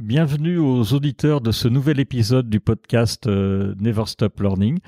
[0.00, 4.78] bienvenue aux auditeurs de ce nouvel épisode du podcast euh, Never Stop Learning.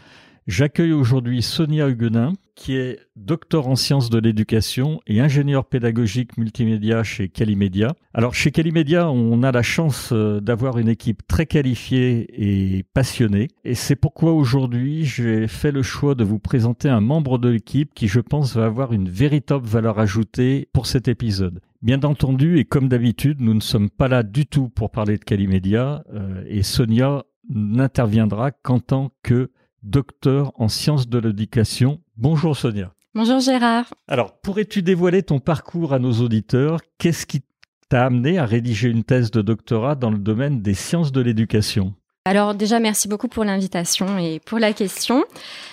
[0.47, 7.03] J'accueille aujourd'hui Sonia Huguenin, qui est docteur en sciences de l'éducation et ingénieur pédagogique multimédia
[7.03, 7.95] chez Calimedia.
[8.15, 13.49] Alors chez Calimedia, on a la chance euh, d'avoir une équipe très qualifiée et passionnée.
[13.65, 17.95] Et c'est pourquoi aujourd'hui, j'ai fait le choix de vous présenter un membre de l'équipe
[17.95, 21.61] qui, je pense, va avoir une véritable valeur ajoutée pour cet épisode.
[21.83, 25.25] Bien entendu, et comme d'habitude, nous ne sommes pas là du tout pour parler de
[25.25, 29.51] Calimedia, euh, et Sonia n'interviendra qu'en tant que
[29.83, 32.03] docteur en sciences de l'éducation.
[32.19, 32.93] Bonjour Sonia.
[33.15, 33.87] Bonjour Gérard.
[34.09, 36.81] Alors, pourrais-tu dévoiler ton parcours à nos auditeurs?
[36.99, 37.41] Qu'est-ce qui
[37.89, 41.95] t'a amené à rédiger une thèse de doctorat dans le domaine des sciences de l'éducation?
[42.27, 45.25] Alors déjà, merci beaucoup pour l'invitation et pour la question.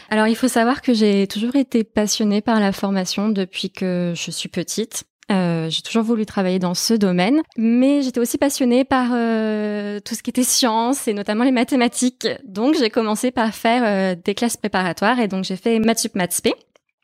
[0.09, 4.31] Alors il faut savoir que j'ai toujours été passionnée par la formation depuis que je
[4.31, 5.03] suis petite.
[5.29, 10.15] Euh, j'ai toujours voulu travailler dans ce domaine, mais j'étais aussi passionnée par euh, tout
[10.15, 12.27] ce qui était sciences et notamment les mathématiques.
[12.45, 16.49] Donc j'ai commencé par faire euh, des classes préparatoires et donc j'ai fait Mathsup Mathsp.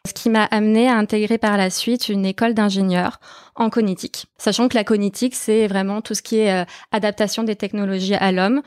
[0.06, 3.22] Ce qui m'a amené à intégrer par la suite une école d'ingénieur
[3.56, 4.26] en cognitique.
[4.38, 8.62] Sachant que la cognitique, c'est vraiment tout ce qui est adaptation des technologies à l'homme.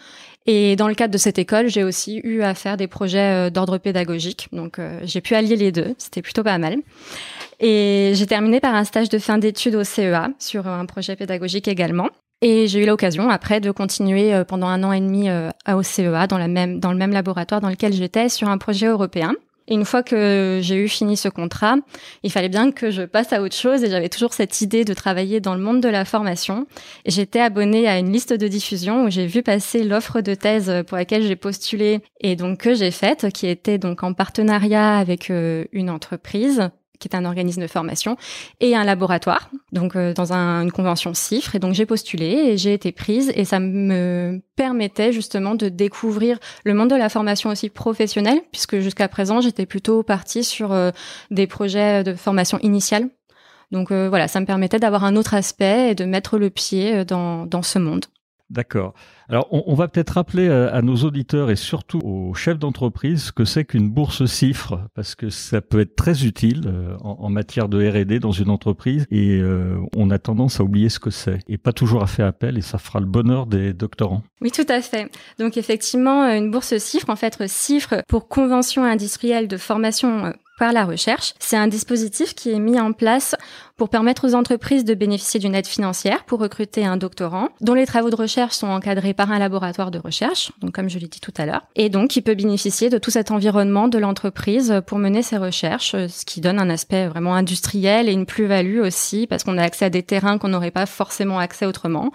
[0.46, 3.76] Et dans le cadre de cette école, j'ai aussi eu à faire des projets d'ordre
[3.76, 4.48] pédagogique.
[4.52, 5.94] Donc j'ai pu allier les deux.
[5.98, 6.78] C'était plutôt pas mal.
[7.60, 11.68] Et j'ai terminé par un stage de fin d'études au CEA sur un projet pédagogique
[11.68, 12.08] également.
[12.42, 15.82] Et j'ai eu l'occasion après de continuer euh, pendant un an et demi euh, au
[15.82, 19.34] CEA dans, la même, dans le même laboratoire dans lequel j'étais sur un projet européen.
[19.68, 21.76] Et une fois que j'ai eu fini ce contrat,
[22.22, 24.94] il fallait bien que je passe à autre chose et j'avais toujours cette idée de
[24.94, 26.66] travailler dans le monde de la formation.
[27.04, 30.96] J'étais abonnée à une liste de diffusion où j'ai vu passer l'offre de thèse pour
[30.96, 35.64] laquelle j'ai postulé et donc que j'ai faite, qui était donc en partenariat avec euh,
[35.72, 38.16] une entreprise qui est un organisme de formation,
[38.60, 41.54] et un laboratoire, donc euh, dans une convention CIFRE.
[41.54, 46.38] Et donc j'ai postulé et j'ai été prise et ça me permettait justement de découvrir
[46.64, 50.90] le monde de la formation aussi professionnelle, puisque jusqu'à présent j'étais plutôt partie sur euh,
[51.30, 53.08] des projets de formation initiale.
[53.72, 57.04] Donc euh, voilà, ça me permettait d'avoir un autre aspect et de mettre le pied
[57.04, 58.06] dans, dans ce monde.
[58.48, 58.94] D'accord.
[59.28, 63.44] Alors, on, va peut-être rappeler à, nos auditeurs et surtout aux chefs d'entreprise ce que
[63.44, 67.84] c'est qu'une bourse CIFRE, parce que ça peut être très utile euh, en, matière de
[67.84, 71.58] R&D dans une entreprise, et euh, on a tendance à oublier ce que c'est, et
[71.58, 74.22] pas toujours à faire appel, et ça fera le bonheur des doctorants.
[74.40, 75.10] Oui, tout à fait.
[75.40, 80.72] Donc, effectivement, une bourse CIFRE, en fait, CIFRE pour Convention industrielle de formation euh, par
[80.72, 81.34] la recherche.
[81.38, 83.34] C'est un dispositif qui est mis en place
[83.76, 87.86] pour permettre aux entreprises de bénéficier d'une aide financière pour recruter un doctorant dont les
[87.86, 91.20] travaux de recherche sont encadrés par un laboratoire de recherche, donc comme je l'ai dit
[91.20, 94.98] tout à l'heure, et donc qui peut bénéficier de tout cet environnement de l'entreprise pour
[94.98, 99.44] mener ses recherches, ce qui donne un aspect vraiment industriel et une plus-value aussi parce
[99.44, 102.10] qu'on a accès à des terrains qu'on n'aurait pas forcément accès autrement.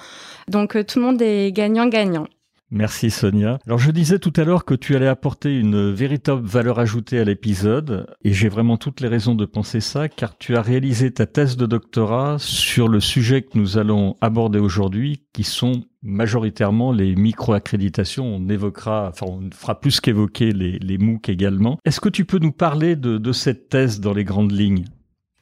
[0.47, 2.27] Donc euh, tout le monde est gagnant-gagnant.
[2.71, 3.59] Merci Sonia.
[3.67, 7.25] Alors je disais tout à l'heure que tu allais apporter une véritable valeur ajoutée à
[7.25, 11.25] l'épisode et j'ai vraiment toutes les raisons de penser ça car tu as réalisé ta
[11.25, 17.13] thèse de doctorat sur le sujet que nous allons aborder aujourd'hui qui sont majoritairement les
[17.15, 18.25] micro-accréditations.
[18.25, 21.77] On évoquera, enfin on fera plus qu'évoquer les, les MOOC également.
[21.83, 24.85] Est-ce que tu peux nous parler de, de cette thèse dans les grandes lignes?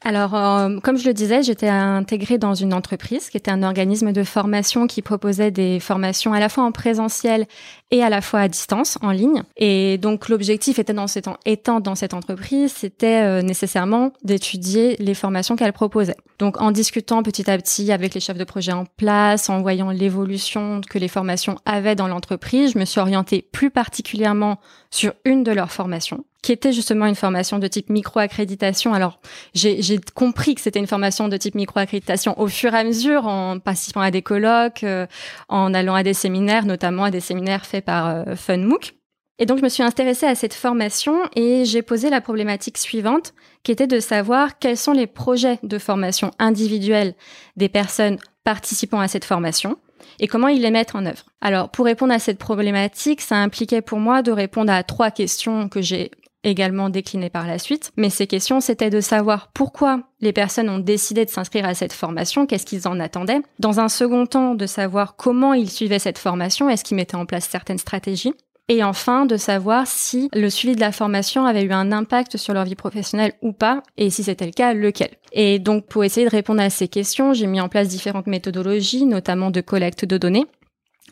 [0.01, 4.13] Alors, euh, comme je le disais, j'étais intégrée dans une entreprise qui était un organisme
[4.13, 7.47] de formation qui proposait des formations à la fois en présentiel
[7.91, 9.43] et à la fois à distance, en ligne.
[9.57, 15.13] Et donc, l'objectif était dans cette, étant dans cette entreprise, c'était euh, nécessairement d'étudier les
[15.13, 16.15] formations qu'elle proposait.
[16.37, 19.91] Donc, en discutant petit à petit avec les chefs de projet en place, en voyant
[19.91, 24.61] l'évolution que les formations avaient dans l'entreprise, je me suis orientée plus particulièrement
[24.91, 28.93] sur une de leurs formations qui était justement une formation de type micro-accréditation.
[28.93, 29.19] Alors,
[29.53, 33.59] j'ai compris que c'était une formation de type micro-accréditation au fur et à mesure, en
[33.59, 35.05] participant à des colloques, euh,
[35.49, 38.93] en allant à des séminaires, notamment à des séminaires faits par euh, FunMOOC.
[39.41, 43.33] Et donc, je me suis intéressée à cette formation et j'ai posé la problématique suivante,
[43.63, 47.15] qui était de savoir quels sont les projets de formation individuelle
[47.55, 49.77] des personnes participant à cette formation
[50.19, 51.25] et comment ils les mettent en œuvre.
[51.41, 55.69] Alors, pour répondre à cette problématique, ça impliquait pour moi de répondre à trois questions
[55.69, 56.11] que j'ai
[56.43, 57.91] également déclinées par la suite.
[57.97, 61.93] Mais ces questions, c'était de savoir pourquoi les personnes ont décidé de s'inscrire à cette
[61.93, 63.41] formation, qu'est-ce qu'ils en attendaient.
[63.59, 67.25] Dans un second temps, de savoir comment ils suivaient cette formation, est-ce qu'ils mettaient en
[67.25, 68.33] place certaines stratégies.
[68.71, 72.53] et enfin de savoir si le suivi de la formation avait eu un impact sur
[72.53, 75.09] leur vie professionnelle ou pas, et si c'était le cas, lequel.
[75.31, 79.05] Et donc pour essayer de répondre à ces questions, j'ai mis en place différentes méthodologies,
[79.05, 80.45] notamment de collecte de données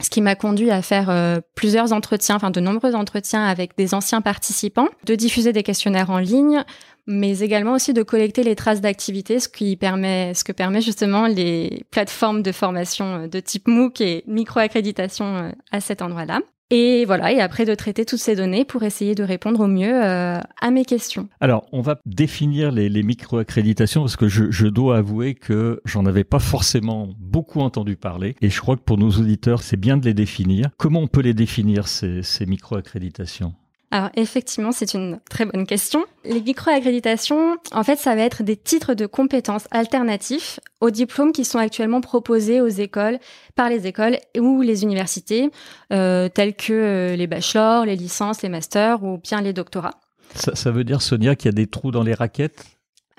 [0.02, 3.94] ce qui m'a conduit à faire euh, plusieurs entretiens, enfin de nombreux entretiens avec des
[3.94, 6.64] anciens participants, de diffuser des questionnaires en ligne,
[7.08, 11.28] mais également aussi de collecter les traces d'activité, ce qui permet, ce que permet justement
[11.28, 16.42] les plateformes de formation euh, de type MOOC et micro-accréditation euh, à cet endroit-là.
[16.70, 20.04] Et voilà, et après de traiter toutes ces données pour essayer de répondre au mieux
[20.04, 21.30] euh, à mes questions.
[21.40, 26.26] Alors, on va définir les, les micro-accréditations parce que je, dois avouer que j'en avais
[26.26, 28.36] pas forcément beaucoup entendu parler.
[28.42, 30.70] Et je crois que pour nos auditeurs, c'est bien de les définir.
[30.78, 33.54] Comment on peut les définir, ces, ces micro-accréditations?
[33.90, 36.04] Alors effectivement, c'est une très bonne question.
[36.26, 41.46] Les micro-accréditations, en fait, ça va être des titres de compétences alternatifs aux diplômes qui
[41.46, 43.18] sont actuellement proposés aux écoles,
[43.56, 45.50] par les écoles ou les universités,
[45.94, 50.02] euh, tels que euh, les bachelors, les licences, les masters ou bien les doctorats.
[50.36, 52.66] Ça, ça veut dire, Sonia, qu'il y a des trous dans les raquettes?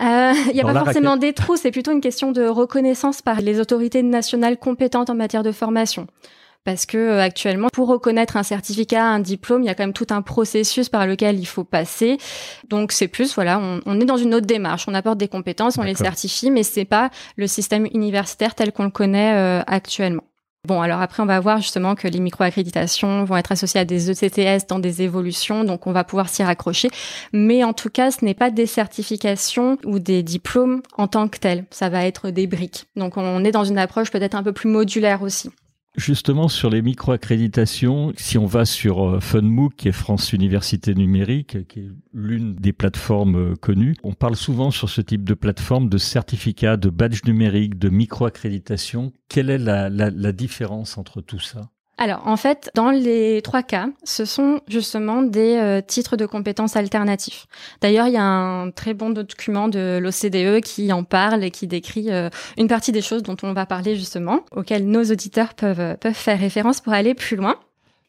[0.00, 3.40] Euh, il n'y a pas forcément des trous, c'est plutôt une question de reconnaissance par
[3.40, 6.06] les autorités nationales compétentes en matière de formation
[6.64, 9.92] parce que euh, actuellement, pour reconnaître un certificat, un diplôme, il y a quand même
[9.92, 12.18] tout un processus par lequel il faut passer.
[12.68, 14.86] Donc c'est plus, voilà, on, on, est dans une autre démarche.
[14.88, 18.84] On apporte des compétences, on les certifie, mais c'est pas le système universitaire tel qu'on
[18.84, 20.24] le connaît euh, actuellement.
[20.66, 24.10] Bon, alors après, on va voir justement que les micro-accréditations vont être associées à des
[24.10, 26.90] ECTS dans des évolutions, donc on va pouvoir s'y raccrocher.
[27.32, 31.38] Mais en tout cas, ce n'est pas des certifications ou des diplômes en tant que
[31.38, 31.64] tels.
[31.70, 32.86] Ça va être des briques.
[32.96, 35.50] Donc on est dans une approche peut-être un peu plus modulaire aussi.
[35.98, 41.66] Justement, sur les micro-accréditations, si on va sur euh, FunMOOC, qui est France Université Numérique,
[41.66, 45.88] qui est l'une des plateformes euh, connues, on parle souvent sur ce type de plateforme
[45.88, 49.12] de certificats, de badges numériques, de micro-accréditation.
[49.28, 51.68] Quelle est la, la, la différence entre tout ça?
[52.00, 56.76] Alors, en fait, dans les trois cas, ce sont justement des euh, titres de compétences
[56.76, 57.46] alternatifs.
[57.80, 61.66] D'ailleurs, il y a un très bon document de l'OCDE qui en parle et qui
[61.66, 65.96] décrit euh, une partie des choses dont on va parler justement, auxquelles nos auditeurs peuvent,
[65.98, 67.56] peuvent faire référence pour aller plus loin.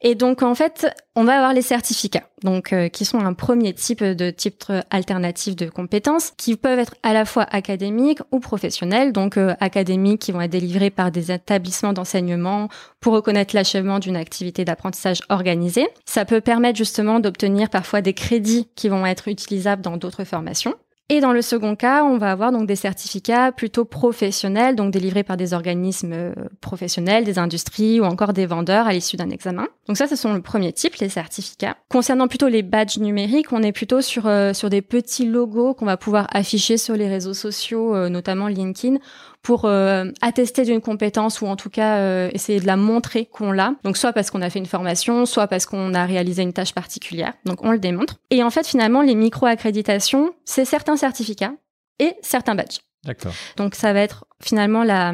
[0.01, 3.73] Et donc en fait, on va avoir les certificats, donc euh, qui sont un premier
[3.73, 9.11] type de titre alternatif de compétences, qui peuvent être à la fois académiques ou professionnels.
[9.11, 12.69] Donc euh, académiques qui vont être délivrés par des établissements d'enseignement
[13.01, 15.87] pour reconnaître l'achèvement d'une activité d'apprentissage organisée.
[16.05, 20.75] Ça peut permettre justement d'obtenir parfois des crédits qui vont être utilisables dans d'autres formations.
[21.11, 25.23] Et dans le second cas, on va avoir donc des certificats plutôt professionnels, donc délivrés
[25.23, 29.67] par des organismes euh, professionnels, des industries ou encore des vendeurs à l'issue d'un examen.
[29.87, 31.77] Donc ça, ce sont le premier type, les certificats.
[31.89, 35.85] Concernant plutôt les badges numériques, on est plutôt sur euh, sur des petits logos qu'on
[35.85, 38.99] va pouvoir afficher sur les réseaux sociaux, euh, notamment LinkedIn,
[39.41, 43.51] pour euh, attester d'une compétence ou en tout cas euh, essayer de la montrer qu'on
[43.51, 43.75] l'a.
[43.83, 46.73] Donc soit parce qu'on a fait une formation, soit parce qu'on a réalisé une tâche
[46.73, 47.33] particulière.
[47.45, 48.17] Donc on le démontre.
[48.29, 51.53] Et en fait finalement les micro-accréditations, c'est certains certificats
[51.99, 52.79] et certains badges.
[53.05, 53.33] D'accord.
[53.55, 55.13] Donc ça va être finalement la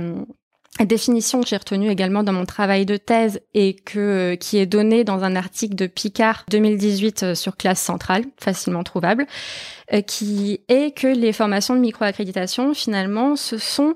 [0.83, 4.65] définition que j'ai retenue également dans mon travail de thèse et que euh, qui est
[4.65, 9.25] donnée dans un article de Picard 2018 sur classe centrale, facilement trouvable,
[10.07, 13.93] qui est que les formations de micro-accréditation finalement ce sont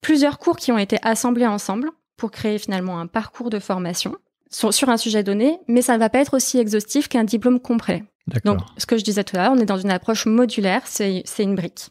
[0.00, 4.16] plusieurs cours qui ont été assemblés ensemble pour créer finalement un parcours de formation
[4.50, 8.04] sur, un sujet donné, mais ça ne va pas être aussi exhaustif qu'un diplôme complet.
[8.44, 11.22] Donc, ce que je disais tout à l'heure, on est dans une approche modulaire, c'est
[11.38, 11.88] une brique.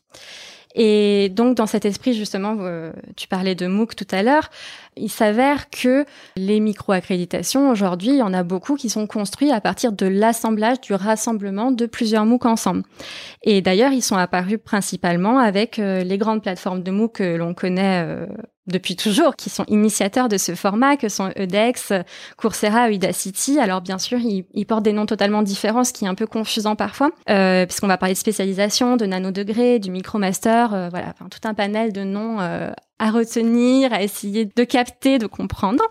[0.75, 4.50] Et donc, dans cet esprit, justement, euh, tu parlais de MOOC tout à l'heure,
[4.99, 9.61] il s'avère que les micro-accréditations, aujourd'hui, il y en a beaucoup qui sont construits à
[9.61, 12.83] partir de l'assemblage, du rassemblement de plusieurs MOOC ensemble.
[13.43, 17.53] Et d'ailleurs, ils sont apparus principalement avec euh, les grandes plateformes de MOOC que l'on
[17.53, 18.25] connaît euh,
[18.67, 21.93] depuis toujours, qui sont initiateurs de ce format, que sont EDEX,
[22.37, 23.59] Coursera, Udacity.
[23.59, 26.75] Alors bien sûr, ils, portent des noms totalement différents, ce qui est un peu confusant
[26.75, 31.47] parfois, euh, puisqu'on va parler de spécialisation, de nanodegré, du micromaster, euh, voilà, enfin, tout
[31.47, 32.39] un panel de noms
[32.99, 35.83] à retenir, à essayer de capter, de comprendre.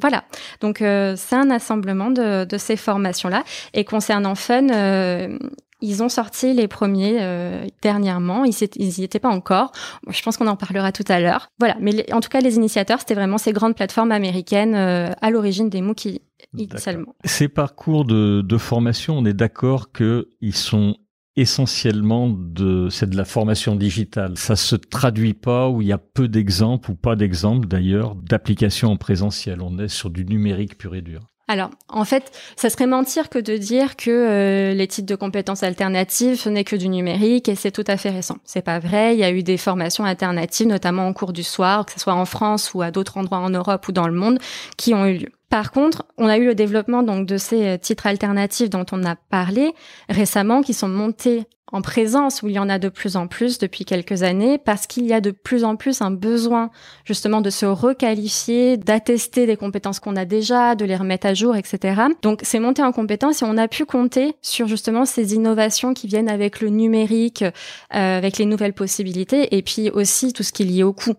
[0.00, 0.24] Voilà,
[0.60, 3.44] donc euh, c'est un assemblement de, de ces formations-là.
[3.74, 5.38] Et concernant Fun, euh,
[5.84, 8.44] ils ont sorti les premiers euh, dernièrement.
[8.44, 9.70] Ils, n'y étaient pas encore.
[10.08, 11.48] Je pense qu'on en parlera tout à l'heure.
[11.58, 11.76] Voilà.
[11.78, 15.68] Mais en tout cas, les initiateurs, c'était vraiment ces grandes plateformes américaines euh, à l'origine
[15.68, 16.20] des MOOC
[16.56, 17.14] initialement.
[17.24, 20.96] Ces parcours de, de formation, on est d'accord qu'ils sont
[21.36, 24.38] essentiellement de c'est de la formation digitale.
[24.38, 28.92] Ça se traduit pas où il y a peu d'exemples ou pas d'exemples d'ailleurs d'applications
[28.92, 29.60] en présentiel.
[29.62, 31.22] On est sur du numérique pur et dur.
[31.46, 35.62] Alors, en fait, ça serait mentir que de dire que euh, les titres de compétences
[35.62, 38.38] alternatives, ce n'est que du numérique et c'est tout à fait récent.
[38.44, 39.14] C'est pas vrai.
[39.14, 42.14] Il y a eu des formations alternatives, notamment en cours du soir, que ce soit
[42.14, 44.38] en France ou à d'autres endroits en Europe ou dans le monde,
[44.78, 45.32] qui ont eu lieu.
[45.50, 49.04] Par contre, on a eu le développement donc de ces euh, titres alternatifs dont on
[49.04, 49.72] a parlé
[50.08, 53.58] récemment, qui sont montés en présence, où il y en a de plus en plus
[53.58, 56.70] depuis quelques années, parce qu'il y a de plus en plus un besoin
[57.04, 61.56] justement de se requalifier, d'attester des compétences qu'on a déjà, de les remettre à jour,
[61.56, 62.02] etc.
[62.22, 66.06] Donc c'est monté en compétences et on a pu compter sur justement ces innovations qui
[66.06, 70.62] viennent avec le numérique, euh, avec les nouvelles possibilités, et puis aussi tout ce qui
[70.62, 71.14] est lié au coût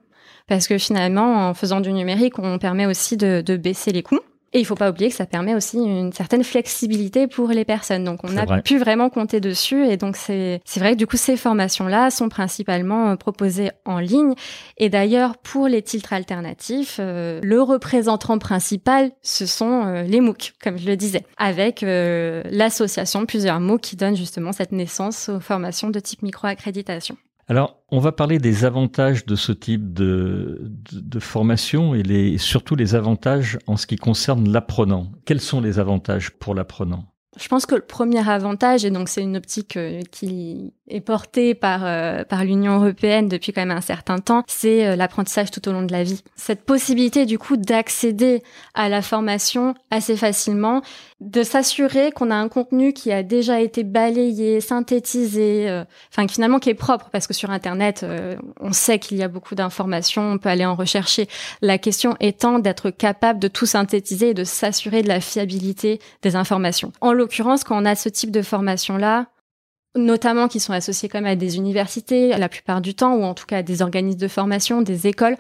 [0.47, 4.19] parce que finalement, en faisant du numérique, on permet aussi de, de baisser les coûts.
[4.55, 8.05] Et il faut pas oublier que ça permet aussi une certaine flexibilité pour les personnes.
[8.05, 9.85] Donc on a pu vraiment compter dessus.
[9.85, 14.33] Et donc c'est vrai que du coup ces formations-là sont principalement euh, proposées en ligne.
[14.77, 20.53] Et d'ailleurs pour les titres alternatifs, euh, le représentant principal ce sont euh, les MOOC,
[20.63, 25.89] comme je le disais, avec l'association plusieurs MOOC qui donne justement cette naissance aux formations
[25.89, 27.17] de type micro-accréditation.
[27.47, 30.71] Alors, on va parler des avantages de ce type de,
[31.19, 35.11] formation et les, surtout les avantages en ce qui concerne l'apprenant.
[35.25, 37.05] Quels sont les avantages pour l'apprenant?
[37.37, 41.56] Je pense que le premier avantage, et donc c'est une optique euh, qui est portée
[41.56, 45.68] par euh, par l'Union européenne depuis quand même un certain temps, c'est euh, l'apprentissage tout
[45.68, 46.24] au long de la vie.
[46.36, 50.82] Cette possibilité du coup d'accéder à la formation assez facilement,
[51.22, 56.70] de s'assurer qu'on a un contenu qui a déjà été balayé, synthétisé, enfin finalement qui
[56.70, 58.06] est propre, parce que sur Internet,
[58.60, 61.27] on sait qu'il y a beaucoup d'informations, on peut aller en rechercher.
[61.62, 66.36] La question étant d'être capable de tout synthétiser et de s'assurer de la fiabilité des
[66.36, 66.92] informations.
[67.01, 69.27] En l'occurrence, quand on a ce type de formation-là,
[69.95, 73.45] notamment qui sont associés quand à des universités la plupart du temps, ou en tout
[73.45, 75.37] cas à des organismes de formation, des écoles,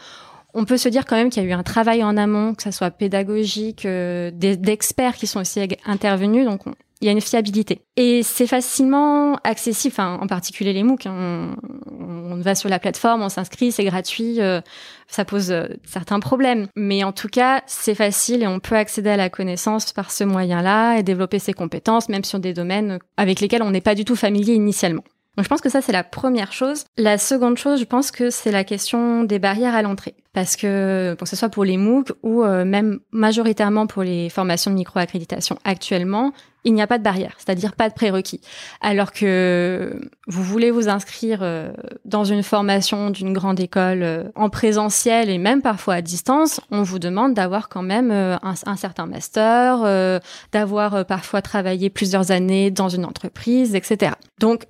[0.53, 2.63] on peut se dire quand même qu'il y a eu un travail en amont, que
[2.63, 6.45] ça soit pédagogique, euh, d'experts qui sont aussi intervenus.
[6.45, 6.61] Donc,
[7.01, 7.81] il y a une fiabilité.
[7.97, 11.05] Et c'est facilement accessible, en particulier les MOOC.
[11.07, 11.55] Hein.
[11.99, 14.61] On, va sur la plateforme, on s'inscrit, c'est gratuit, euh,
[15.07, 16.67] ça pose euh, certains problèmes.
[16.75, 20.23] Mais en tout cas, c'est facile et on peut accéder à la connaissance par ce
[20.23, 24.05] moyen-là et développer ses compétences, même sur des domaines avec lesquels on n'est pas du
[24.05, 25.03] tout familier initialement.
[25.35, 26.85] Donc je pense que ça c'est la première chose.
[26.97, 30.15] La seconde chose, je pense que c'est la question des barrières à l'entrée.
[30.33, 34.69] Parce que, que ce soit pour les MOOC ou euh, même majoritairement pour les formations
[34.69, 36.33] de micro-accréditation actuellement,
[36.65, 38.41] il n'y a pas de barrière, c'est-à-dire pas de prérequis.
[38.81, 41.71] Alors que vous voulez vous inscrire euh,
[42.03, 46.83] dans une formation d'une grande école euh, en présentiel et même parfois à distance, on
[46.83, 50.19] vous demande d'avoir quand même un, un, certain master,
[50.51, 54.13] d'avoir parfois travaillé plusieurs années dans une entreprise, etc.
[54.39, 54.65] Donc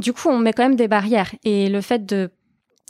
[0.00, 1.32] du coup, on met quand même des barrières.
[1.44, 2.30] Et le fait de,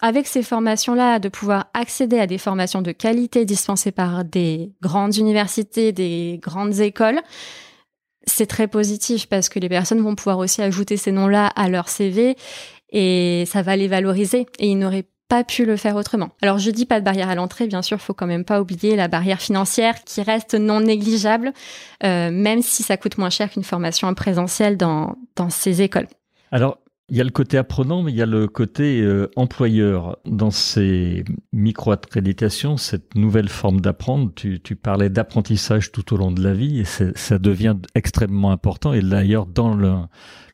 [0.03, 5.17] avec ces formations-là, de pouvoir accéder à des formations de qualité dispensées par des grandes
[5.17, 7.21] universités, des grandes écoles,
[8.27, 11.89] c'est très positif parce que les personnes vont pouvoir aussi ajouter ces noms-là à leur
[11.89, 12.37] CV
[12.93, 14.47] et ça va les valoriser.
[14.59, 16.31] Et ils n'auraient pas pu le faire autrement.
[16.43, 18.97] Alors je dis pas de barrière à l'entrée, bien sûr, faut quand même pas oublier
[18.97, 21.53] la barrière financière qui reste non négligeable,
[22.03, 26.09] euh, même si ça coûte moins cher qu'une formation en présentiel dans, dans ces écoles.
[26.51, 26.79] Alors
[27.11, 30.17] il y a le côté apprenant, mais il y a le côté euh, employeur.
[30.25, 36.43] Dans ces micro-accréditations, cette nouvelle forme d'apprendre, tu, tu parlais d'apprentissage tout au long de
[36.43, 38.93] la vie, et ça devient extrêmement important.
[38.93, 39.95] Et d'ailleurs, dans le,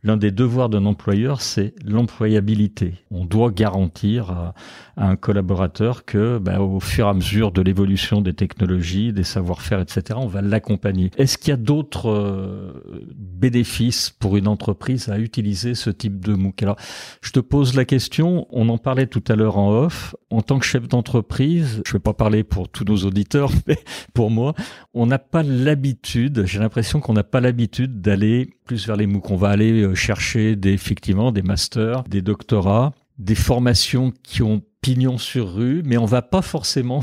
[0.03, 2.95] l'un des devoirs d'un employeur, c'est l'employabilité.
[3.11, 4.55] On doit garantir à,
[4.97, 9.81] un collaborateur que, bah, au fur et à mesure de l'évolution des technologies, des savoir-faire,
[9.81, 11.11] etc., on va l'accompagner.
[11.19, 16.35] Est-ce qu'il y a d'autres euh, bénéfices pour une entreprise à utiliser ce type de
[16.35, 16.63] MOOC?
[16.63, 16.77] Alors,
[17.21, 18.47] je te pose la question.
[18.51, 20.17] On en parlait tout à l'heure en off.
[20.31, 23.79] En tant que chef d'entreprise, je ne vais pas parler pour tous nos auditeurs, mais
[24.15, 24.55] pour moi,
[24.95, 26.45] on n'a pas l'habitude.
[26.47, 29.31] J'ai l'impression qu'on n'a pas l'habitude d'aller plus vers les MOOC.
[29.31, 35.19] On va aller euh, chercher effectivement des masters, des doctorats, des formations qui ont pignon
[35.19, 37.01] sur rue, mais on va pas forcément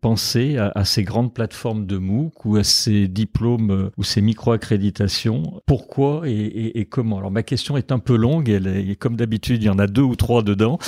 [0.00, 5.60] penser à, ces grandes plateformes de MOOC ou à ces diplômes euh, ou ces micro-accréditations.
[5.66, 7.18] Pourquoi et, comment?
[7.18, 9.86] Alors ma question est un peu longue, elle est, comme d'habitude, il y en a
[9.86, 10.78] deux ou trois dedans.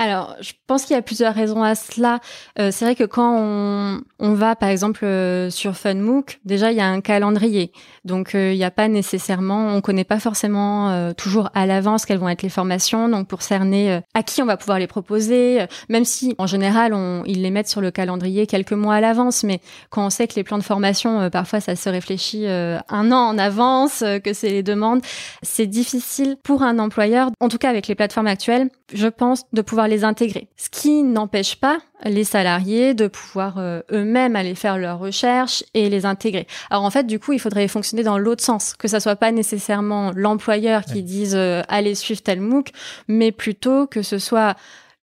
[0.00, 2.20] Alors, je pense qu'il y a plusieurs raisons à cela.
[2.60, 6.78] Euh, c'est vrai que quand on, on va, par exemple, euh, sur FunMOOC, déjà, il
[6.78, 7.72] y a un calendrier.
[8.04, 12.06] Donc, euh, il n'y a pas nécessairement, on connaît pas forcément euh, toujours à l'avance
[12.06, 13.08] quelles vont être les formations.
[13.08, 17.24] Donc, pour cerner à qui on va pouvoir les proposer, même si, en général, on,
[17.26, 19.42] ils les mettent sur le calendrier quelques mois à l'avance.
[19.42, 23.30] Mais quand on sait que les plans de formation, parfois, ça se réfléchit un an
[23.30, 25.00] en avance, que c'est les demandes,
[25.42, 29.62] c'est difficile pour un employeur, en tout cas avec les plateformes actuelles, je pense, de
[29.62, 30.48] pouvoir les intégrer.
[30.56, 35.88] Ce qui n'empêche pas les salariés de pouvoir euh, eux-mêmes aller faire leurs recherches et
[35.88, 36.46] les intégrer.
[36.70, 39.32] Alors en fait, du coup, il faudrait fonctionner dans l'autre sens, que ça soit pas
[39.32, 42.70] nécessairement l'employeur qui dise euh, allez suivre tel MOOC,
[43.08, 44.56] mais plutôt que ce soit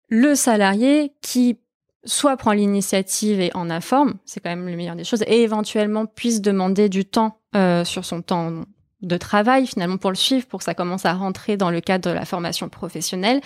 [0.09, 1.59] le salarié qui
[2.05, 6.07] soit prend l'initiative et en informe, c'est quand même le meilleur des choses, et éventuellement
[6.07, 8.65] puisse demander du temps euh, sur son temps
[9.02, 12.11] de travail finalement pour le suivre, pour que ça commence à rentrer dans le cadre
[12.11, 13.40] de la formation professionnelle.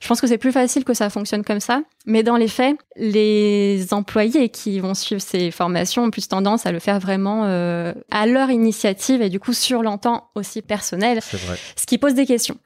[0.00, 2.76] Je pense que c'est plus facile que ça fonctionne comme ça, mais dans les faits,
[2.96, 7.92] les employés qui vont suivre ces formations ont plus tendance à le faire vraiment euh,
[8.10, 11.56] à leur initiative et du coup sur l'entend aussi personnel, vrai.
[11.76, 12.56] ce qui pose des questions.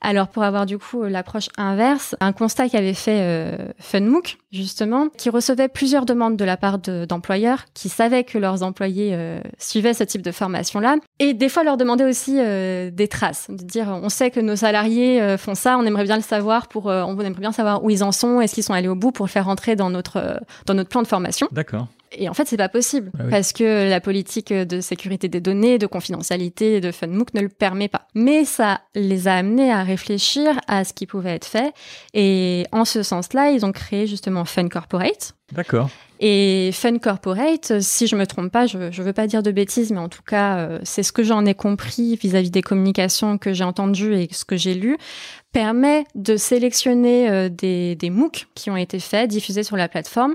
[0.00, 5.30] Alors pour avoir du coup l'approche inverse, un constat qu'avait fait euh, FunMOOC justement, qui
[5.30, 10.04] recevait plusieurs demandes de la part d'employeurs qui savaient que leurs employés euh, suivaient ce
[10.04, 14.08] type de formation-là et des fois leur demandaient aussi euh, des traces, de dire on
[14.08, 17.40] sait que nos salariés euh, font ça, on aimerait bien le savoir pour, on aimerait
[17.40, 19.46] bien savoir où ils en sont, est-ce qu'ils sont allés au bout pour le faire
[19.46, 21.48] rentrer dans notre dans notre plan de formation.
[21.52, 21.86] D'accord.
[22.12, 23.30] Et en fait, c'est pas possible Ah oui.
[23.30, 27.86] parce que la politique de sécurité des données, de confidentialité de FunMOOC ne le permet
[27.86, 28.08] pas.
[28.16, 31.72] Mais ça les a amenés à réfléchir à ce qui pouvait être fait.
[32.12, 35.34] Et en ce sens-là, ils ont créé justement Fun Corporate.
[35.52, 35.88] D'accord.
[36.22, 39.90] Et Fun Corporate, si je me trompe pas, je ne veux pas dire de bêtises,
[39.90, 43.54] mais en tout cas, euh, c'est ce que j'en ai compris vis-à-vis des communications que
[43.54, 44.98] j'ai entendues et ce que j'ai lu,
[45.52, 50.34] permet de sélectionner euh, des, des MOOC qui ont été faits, diffusés sur la plateforme,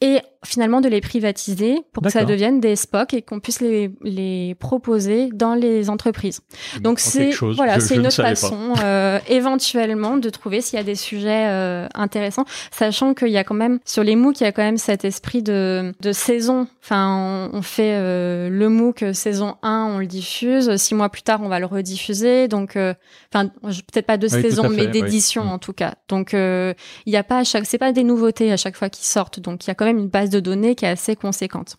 [0.00, 3.90] et finalement de les privatiser pour que ça devienne des SPOC et qu'on puisse les,
[4.02, 6.40] les proposer dans les entreprises.
[6.80, 10.80] Donc Apprends c'est voilà, c'est une ne autre façon euh, éventuellement de trouver s'il y
[10.80, 14.44] a des sujets euh, intéressants, sachant qu'il y a quand même sur les MOOC il
[14.44, 16.66] y a quand même cet esprit de, de saison.
[16.82, 20.76] Enfin, on, on fait euh, le MOOC saison 1, on le diffuse.
[20.76, 22.48] Six mois plus tard, on va le rediffuser.
[22.48, 22.94] Donc, euh,
[23.32, 24.90] enfin, peut-être pas de Oui, saison, mais oui.
[24.90, 25.48] d'édition Mm.
[25.48, 25.94] en tout cas.
[26.08, 26.74] Donc, euh,
[27.06, 29.40] il y a pas à chaque, c'est pas des nouveautés à chaque fois qui sortent.
[29.40, 31.78] Donc, il y a quand même une base de données qui est assez conséquente.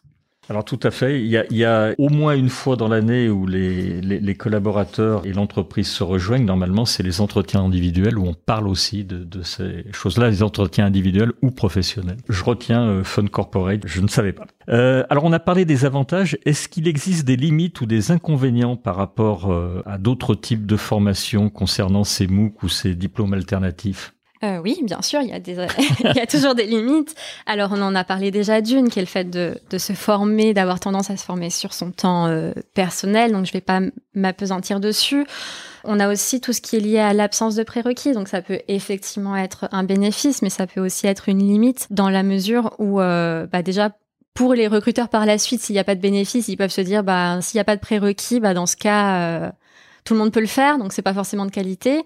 [0.49, 1.21] Alors tout à fait.
[1.21, 6.03] Il y a, au moins une fois dans l'année où les, collaborateurs et l'entreprise se
[6.03, 6.45] rejoignent.
[6.45, 10.85] Normalement, c'est les entretiens individuels où on parle aussi de, de ces choses-là, les entretiens
[10.85, 12.17] individuels ou professionnels.
[12.27, 14.45] Je retiens euh, Fun Corporate, je ne savais pas.
[14.69, 16.37] Euh, alors on a parlé des avantages.
[16.45, 20.75] Est-ce qu'il existe des limites ou des inconvénients par rapport euh, à d'autres types de
[20.75, 24.13] formations concernant ces MOOC ou ces diplômes alternatifs?
[24.43, 25.53] Euh, oui, bien sûr, il y, a des,
[25.99, 27.15] il y a toujours des limites.
[27.45, 30.53] Alors, on en a parlé déjà d'une, qui est le fait de, de se former,
[30.53, 33.31] d'avoir tendance à se former sur son temps euh, personnel.
[33.31, 33.79] Donc, je vais pas
[34.13, 35.25] m'apesantir dessus.
[35.85, 38.11] On a aussi tout ce qui est lié à l'absence de prérequis.
[38.11, 42.09] Donc, ça peut effectivement être un bénéfice, mais ça peut aussi être une limite dans
[42.09, 43.91] la mesure où, euh, bah, déjà,
[44.33, 46.81] pour les recruteurs par la suite, s'il n'y a pas de bénéfice, ils peuvent se
[46.81, 49.51] dire, bah, s'il n'y a pas de prérequis, bah, dans ce cas, euh,
[50.03, 52.03] tout le monde peut le faire, donc c'est pas forcément de qualité.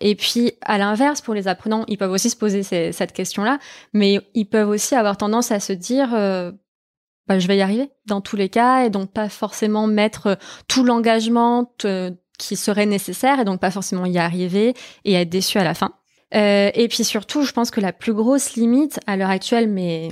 [0.00, 3.58] Et puis, à l'inverse, pour les apprenants, ils peuvent aussi se poser cette question-là,
[3.92, 6.52] mais ils peuvent aussi avoir tendance à se dire, euh,
[7.26, 10.84] bah, je vais y arriver dans tous les cas, et donc pas forcément mettre tout
[10.84, 15.64] l'engagement euh, qui serait nécessaire, et donc pas forcément y arriver et être déçu à
[15.64, 15.92] la fin.
[16.34, 20.08] Euh, et puis surtout, je pense que la plus grosse limite à l'heure actuelle, mais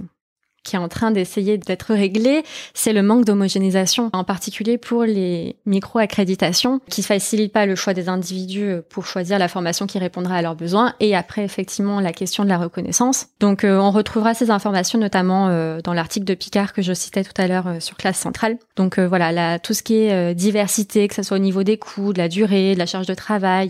[0.65, 5.57] qui est en train d'essayer d'être réglée, c'est le manque d'homogénéisation, en particulier pour les
[5.67, 10.43] micro-accréditations, qui facilitent pas le choix des individus pour choisir la formation qui répondra à
[10.43, 13.27] leurs besoins, et après, effectivement, la question de la reconnaissance.
[13.41, 17.23] Donc, euh, on retrouvera ces informations notamment euh, dans l'article de Picard que je citais
[17.23, 18.59] tout à l'heure euh, sur classe centrale.
[18.77, 22.19] Donc, voilà, tout ce qui est diversité, que ce soit au niveau des coûts, de
[22.19, 23.69] la durée, de la charge de travail,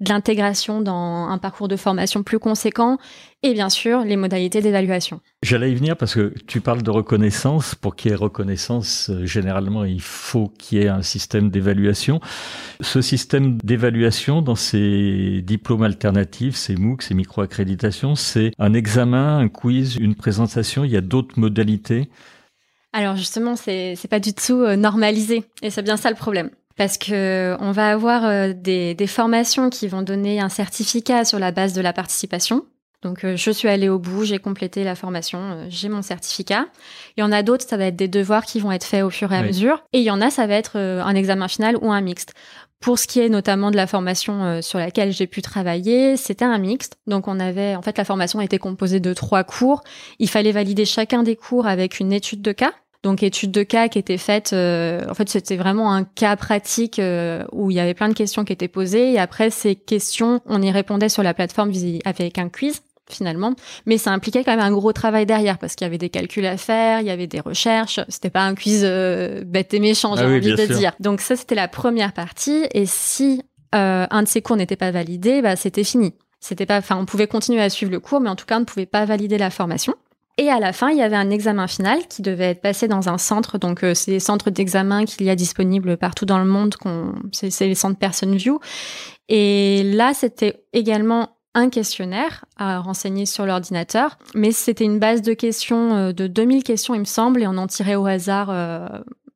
[0.00, 2.98] de l'intégration dans un parcours de formation plus conséquent,
[3.42, 5.20] et bien sûr, les modalités d'évaluation.
[5.42, 7.74] J'allais y venir parce que tu parles de reconnaissance.
[7.74, 12.20] Pour qu'il y ait reconnaissance, euh, généralement, il faut qu'il y ait un système d'évaluation.
[12.80, 19.48] Ce système d'évaluation dans ces diplômes alternatifs, ces MOOC, ces micro-accréditations, c'est un examen, un
[19.48, 20.84] quiz, une présentation.
[20.84, 22.08] Il y a d'autres modalités.
[22.92, 26.50] Alors justement, c'est pas du tout euh, normalisé et c'est bien ça le problème.
[26.76, 31.38] Parce que on va avoir euh, des, des formations qui vont donner un certificat sur
[31.38, 32.64] la base de la participation.
[33.06, 36.66] Donc euh, je suis allée au bout, j'ai complété la formation, euh, j'ai mon certificat.
[37.16, 39.10] Il y en a d'autres, ça va être des devoirs qui vont être faits au
[39.10, 39.46] fur et à Oui.
[39.48, 39.84] mesure.
[39.92, 42.32] Et il y en a, ça va être euh, un examen final ou un mixte.
[42.80, 46.44] Pour ce qui est notamment de la formation euh, sur laquelle j'ai pu travailler, c'était
[46.44, 46.96] un mixte.
[47.06, 49.82] Donc on avait, en fait, la formation était composée de trois cours.
[50.18, 52.72] Il fallait valider chacun des cours avec une étude de cas.
[53.02, 56.98] Donc étude de cas qui était faite, euh, en fait c'était vraiment un cas pratique
[56.98, 60.40] euh, où il y avait plein de questions qui étaient posées et après ces questions,
[60.46, 61.70] on y répondait sur la plateforme
[62.04, 63.54] avec un quiz finalement,
[63.86, 66.46] mais ça impliquait quand même un gros travail derrière parce qu'il y avait des calculs
[66.46, 70.16] à faire, il y avait des recherches, c'était pas un quiz euh, bête et méchant,
[70.16, 70.76] j'ai Ah oui, envie de sûr.
[70.76, 70.92] dire.
[71.00, 73.42] Donc ça c'était la première partie et si
[73.74, 76.14] euh, un de ces cours n'était pas validé, bah c'était fini.
[76.40, 78.60] C'était pas, enfin on pouvait continuer à suivre le cours, mais en tout cas on
[78.60, 79.94] ne pouvait pas valider la formation.
[80.38, 83.08] Et à la fin, il y avait un examen final qui devait être passé dans
[83.08, 83.56] un centre.
[83.56, 86.74] Donc, euh, c'est des centres d'examen qu'il y a disponibles partout dans le monde.
[87.32, 88.60] c'est les centres Person View.
[89.30, 95.32] Et là, c'était également un questionnaire à renseigner sur l'ordinateur, mais c'était une base de
[95.32, 98.86] questions euh, de 2000 questions, il me semble, et on en tirait au hasard euh,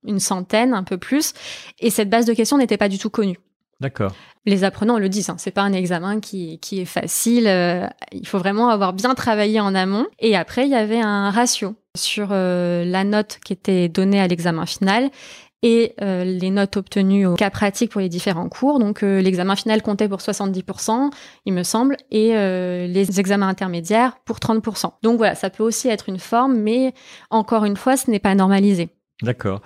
[0.05, 1.33] une centaine, un peu plus.
[1.79, 3.41] Et cette base de questions n'était pas du tout connue.
[3.81, 4.13] D'accord.
[4.47, 7.47] Les apprenants le disent, hein, c'est pas un examen qui, qui est facile.
[7.47, 10.07] euh, il faut vraiment avoir bien travaillé en amont.
[10.19, 14.29] Et après, il y avait un ratio sur euh, la note qui était donnée à
[14.29, 15.11] l'examen final
[15.63, 18.79] et euh, les notes obtenues au cas pratique pour les différents cours.
[18.79, 21.11] Donc euh, l'examen final comptait pour 70%,
[21.47, 24.93] il me semble, et euh, les examens intermédiaires pour 30%.
[25.03, 26.95] Donc voilà, ça peut aussi être une forme, mais
[27.31, 28.89] encore une fois, ce n'est pas normalisé.
[29.23, 29.61] D'accord.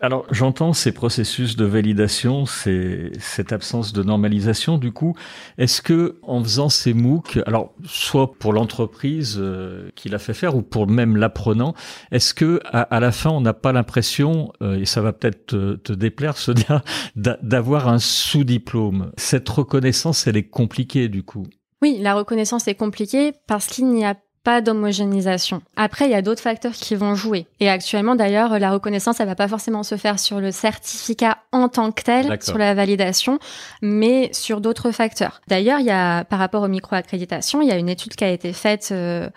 [0.00, 4.78] Alors, j'entends ces processus de validation, ces, cette absence de normalisation.
[4.78, 5.14] Du coup,
[5.56, 10.54] est-ce que en faisant ces MOOC, alors soit pour l'entreprise euh, qui l'a fait faire
[10.56, 11.74] ou pour même l'apprenant,
[12.12, 15.46] est-ce que à, à la fin on n'a pas l'impression, euh, et ça va peut-être
[15.46, 16.34] te, te déplaire,
[17.16, 19.10] d'a- d'avoir un sous-diplôme?
[19.16, 21.46] Cette reconnaissance, elle est compliquée du coup.
[21.82, 24.16] Oui, la reconnaissance est compliquée parce qu'il n'y a
[24.48, 25.60] pas d'homogénéisation.
[25.76, 27.46] Après, il y a d'autres facteurs qui vont jouer.
[27.60, 31.68] Et actuellement, d'ailleurs, la reconnaissance, elle va pas forcément se faire sur le certificat en
[31.68, 33.40] tant que tel, sur la validation,
[33.82, 35.42] mais sur d'autres facteurs.
[35.48, 38.30] D'ailleurs, il y a, par rapport aux micro-accréditations, il y a une étude qui a
[38.30, 39.28] été faite euh,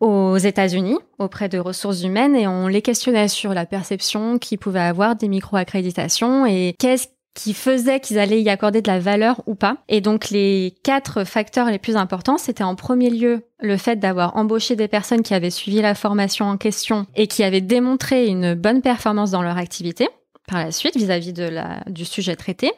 [0.00, 4.80] aux États-Unis auprès de ressources humaines et on les questionnait sur la perception qu'ils pouvaient
[4.80, 9.54] avoir des micro-accréditations et qu'est-ce qui faisait qu'ils allaient y accorder de la valeur ou
[9.54, 9.78] pas.
[9.88, 14.36] Et donc les quatre facteurs les plus importants, c'était en premier lieu le fait d'avoir
[14.36, 18.54] embauché des personnes qui avaient suivi la formation en question et qui avaient démontré une
[18.54, 20.08] bonne performance dans leur activité
[20.48, 22.70] par la suite vis-à-vis de la, du sujet traité.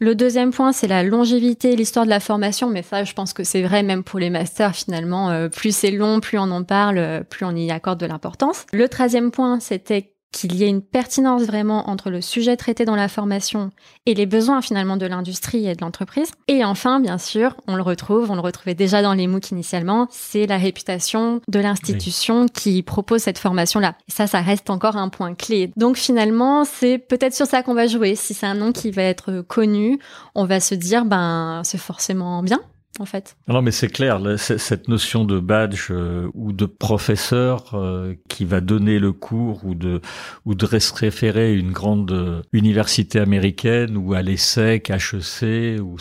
[0.00, 3.44] Le deuxième point, c'est la longévité, l'histoire de la formation, mais ça, je pense que
[3.44, 5.30] c'est vrai même pour les masters finalement.
[5.30, 8.66] Euh, plus c'est long, plus on en parle, euh, plus on y accorde de l'importance.
[8.72, 12.96] Le troisième point, c'était qu'il y ait une pertinence vraiment entre le sujet traité dans
[12.96, 13.70] la formation
[14.06, 16.30] et les besoins finalement de l'industrie et de l'entreprise.
[16.48, 20.08] Et enfin, bien sûr, on le retrouve, on le retrouvait déjà dans les MOOC initialement,
[20.10, 23.94] c'est la réputation de l'institution qui propose cette formation-là.
[24.08, 25.70] Et ça, ça reste encore un point clé.
[25.76, 28.14] Donc finalement, c'est peut-être sur ça qu'on va jouer.
[28.16, 29.98] Si c'est un nom qui va être connu,
[30.34, 32.60] on va se dire, ben, c'est forcément bien.
[32.98, 33.36] En fait.
[33.48, 38.60] Non, mais c'est clair, cette notion de badge euh, ou de professeur euh, qui va
[38.60, 40.02] donner le cours ou de
[40.44, 45.96] ou de référer une grande euh, université américaine ou à l'ESSEC, HEC ou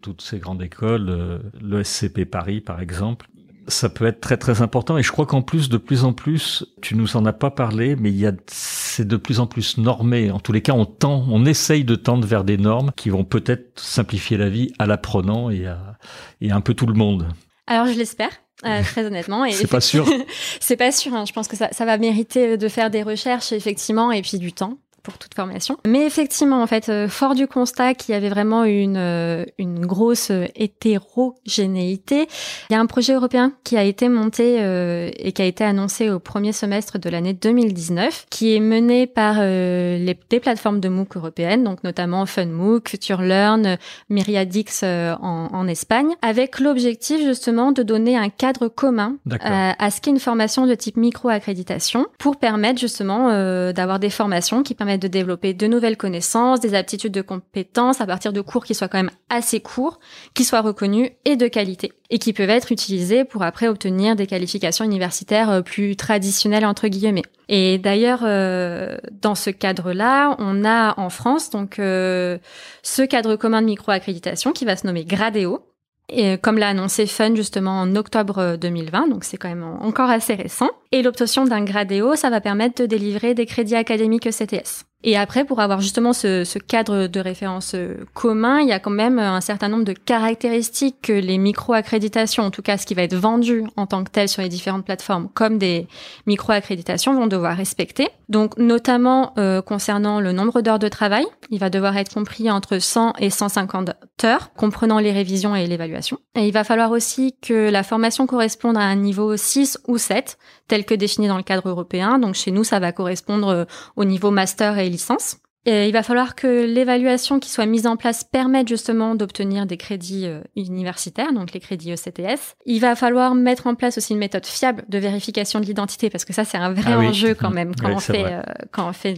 [0.00, 3.26] toutes ces grandes écoles, euh, le SCP Paris par exemple.
[3.68, 6.64] Ça peut être très très important et je crois qu'en plus de plus en plus,
[6.82, 9.78] tu nous en as pas parlé, mais il y a c'est de plus en plus
[9.78, 10.30] normé.
[10.30, 13.24] En tous les cas, on tend, on essaye de tendre vers des normes qui vont
[13.24, 15.96] peut-être simplifier la vie à l'apprenant et à
[16.40, 17.26] et à un peu tout le monde.
[17.66, 18.30] Alors je l'espère.
[18.66, 19.44] euh, très honnêtement.
[19.44, 20.06] Et C'est pas sûr.
[20.60, 21.14] c'est pas sûr.
[21.14, 21.24] hein.
[21.26, 24.52] Je pense que ça, ça va mériter de faire des recherches, effectivement, et puis du
[24.52, 25.76] temps pour toute formation.
[25.86, 29.86] Mais effectivement, en fait, euh, fort du constat qu'il y avait vraiment une, euh, une
[29.86, 32.26] grosse euh, hétérogénéité,
[32.70, 35.62] il y a un projet européen qui a été monté euh, et qui a été
[35.62, 40.80] annoncé au premier semestre de l'année 2019, qui est mené par euh, les, des plateformes
[40.80, 43.76] de MOOC européennes, donc notamment FunMOOC, FutureLearn,
[44.08, 49.36] Myriadix euh, en, en Espagne, avec l'objectif justement de donner un cadre commun euh,
[49.78, 54.62] à ce qu'est une formation de type micro-accréditation pour permettre justement euh, d'avoir des formations
[54.62, 58.64] qui permettent de développer de nouvelles connaissances, des aptitudes de compétences à partir de cours
[58.64, 60.00] qui soient quand même assez courts,
[60.34, 64.26] qui soient reconnus et de qualité et qui peuvent être utilisés pour après obtenir des
[64.26, 67.24] qualifications universitaires euh, plus traditionnelles entre guillemets.
[67.48, 72.38] Et d'ailleurs, euh, dans ce cadre-là, on a en France donc euh,
[72.82, 75.66] ce cadre commun de micro-accréditation qui va se nommer Gradeo,
[76.08, 80.34] et comme l'a annoncé Fun justement en octobre 2020, donc c'est quand même encore assez
[80.34, 80.70] récent.
[80.92, 84.84] Et l'obtention d'un gradéo, ça va permettre de délivrer des crédits académiques ECTS.
[85.06, 88.78] Et après, pour avoir justement ce, ce cadre de référence euh, commun, il y a
[88.78, 92.94] quand même un certain nombre de caractéristiques que les micro-accréditations, en tout cas ce qui
[92.94, 95.86] va être vendu en tant que tel sur les différentes plateformes, comme des
[96.26, 98.08] micro-accréditations, vont devoir respecter.
[98.30, 102.78] Donc notamment euh, concernant le nombre d'heures de travail, il va devoir être compris entre
[102.78, 103.90] 100 et 150
[104.24, 106.18] heures, comprenant les révisions et l'évaluation.
[106.34, 110.38] Et il va falloir aussi que la formation corresponde à un niveau 6 ou 7,
[110.66, 112.18] tel que défini dans le cadre européen.
[112.18, 113.64] Donc chez nous, ça va correspondre euh,
[113.96, 115.36] au niveau master et licence.
[115.66, 119.78] Et il va falloir que l'évaluation qui soit mise en place permette justement d'obtenir des
[119.78, 122.56] crédits euh, universitaires, donc les crédits ECTS.
[122.66, 126.26] Il va falloir mettre en place aussi une méthode fiable de vérification de l'identité, parce
[126.26, 127.06] que ça c'est un vrai Ah oui.
[127.08, 129.16] enjeu quand même quand on fait euh, quand on fait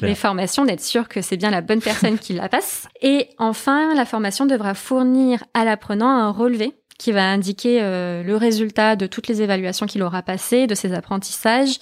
[0.00, 2.88] les formations, d'être sûr que c'est bien la bonne personne qui la passe.
[3.02, 8.36] Et enfin, la formation devra fournir à l'apprenant un relevé qui va indiquer euh, le
[8.36, 11.78] résultat de toutes les évaluations qu'il aura passées, de ses apprentissages,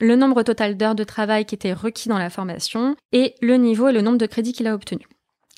[0.00, 3.88] le nombre total d'heures de travail qui était requis dans la formation et le niveau
[3.88, 5.06] et le nombre de crédits qu'il a obtenus.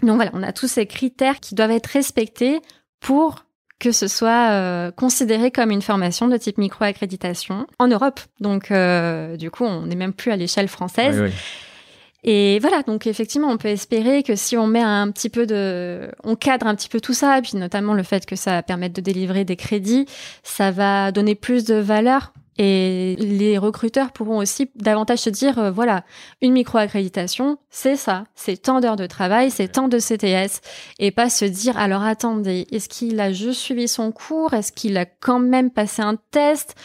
[0.03, 2.61] Donc voilà, on a tous ces critères qui doivent être respectés
[3.01, 3.45] pour
[3.79, 8.21] que ce soit euh, considéré comme une formation de type micro-accréditation en Europe.
[8.41, 11.21] Donc, euh, du coup, on n'est même plus à l'échelle française.
[11.21, 11.31] Oui.
[12.27, 16.11] Et voilà, donc effectivement, on peut espérer que si on met un petit peu de,
[16.25, 18.95] on cadre un petit peu tout ça, et puis notamment le fait que ça permette
[18.95, 20.07] de délivrer des crédits,
[20.43, 22.33] ça va donner plus de valeur.
[22.57, 26.05] Et les recruteurs pourront aussi davantage se dire, euh, voilà,
[26.41, 30.61] une micro-accréditation, c'est ça, c'est tant d'heures de travail, c'est tant de CTS,
[31.01, 34.97] et pas se dire, alors attendez, est-ce qu'il a juste suivi son cours, est-ce qu'il
[34.97, 36.77] a quand même passé un test?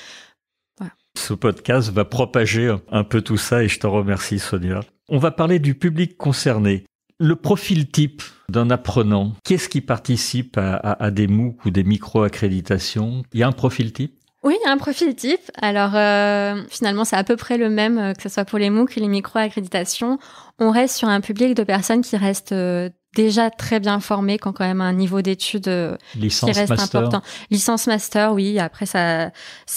[1.15, 4.81] Ce podcast va propager un peu tout ça et je te remercie Sonia.
[5.11, 6.85] On va parler du public concerné.
[7.19, 13.23] Le profil type d'un apprenant, qu'est-ce qui participe à, des MOOC ou des micro-accréditations?
[13.33, 14.13] Il y a un profil type?
[14.43, 15.51] Oui, un profil type.
[15.59, 18.69] Alors euh, finalement, c'est à peu près le même euh, que ce soit pour les
[18.69, 20.19] MOOC et les micro-accréditations.
[20.59, 24.47] On reste sur un public de personnes qui restent euh, déjà très bien formés, qui
[24.47, 27.01] ont quand même un niveau d'études euh, qui reste master.
[27.01, 27.21] important.
[27.49, 28.59] Licence master, oui.
[28.59, 29.31] Après, ça,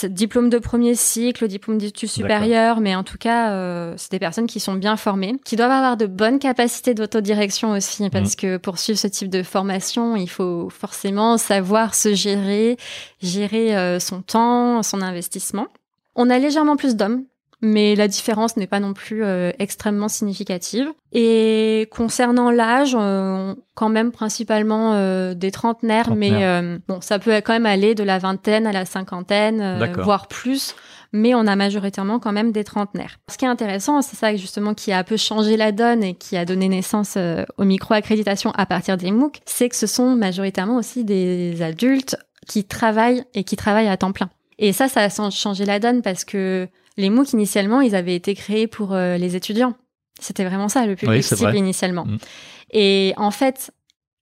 [0.05, 4.47] diplôme de premier cycle, diplôme d'études supérieures, mais en tout cas, euh, c'est des personnes
[4.47, 8.37] qui sont bien formées, qui doivent avoir de bonnes capacités d'autodirection aussi, parce Mhm.
[8.37, 12.77] que pour suivre ce type de formation, il faut forcément savoir se gérer,
[13.23, 15.67] gérer euh, son temps, son investissement.
[16.15, 17.25] On a légèrement plus d'hommes
[17.63, 20.89] mais la différence n'est pas non plus euh, extrêmement significative.
[21.13, 27.33] Et concernant l'âge, euh, quand même principalement euh, des trentenaires, mais euh, bon, ça peut
[27.37, 30.75] quand même aller de la vingtaine à la cinquantaine, euh, voire plus.
[31.15, 33.19] Mais on a majoritairement quand même des trentenaires.
[33.31, 36.15] Ce qui est intéressant, c'est ça justement qui a un peu changé la donne et
[36.15, 40.17] qui a donné naissance euh, aux micro-accréditations à partir des MOOC, c'est que ce sont
[40.17, 42.17] majoritairement aussi des adultes
[42.49, 44.31] qui travaillent et qui travaillent à temps plein.
[44.59, 48.35] Et ça, ça a changé la donne parce que les MOOC, initialement, ils avaient été
[48.35, 49.75] créés pour euh, les étudiants.
[50.21, 51.59] C'était vraiment ça, le public Oui, cible vrai.
[51.59, 52.05] initialement.
[52.05, 52.19] Mm.
[52.73, 53.73] Et en fait,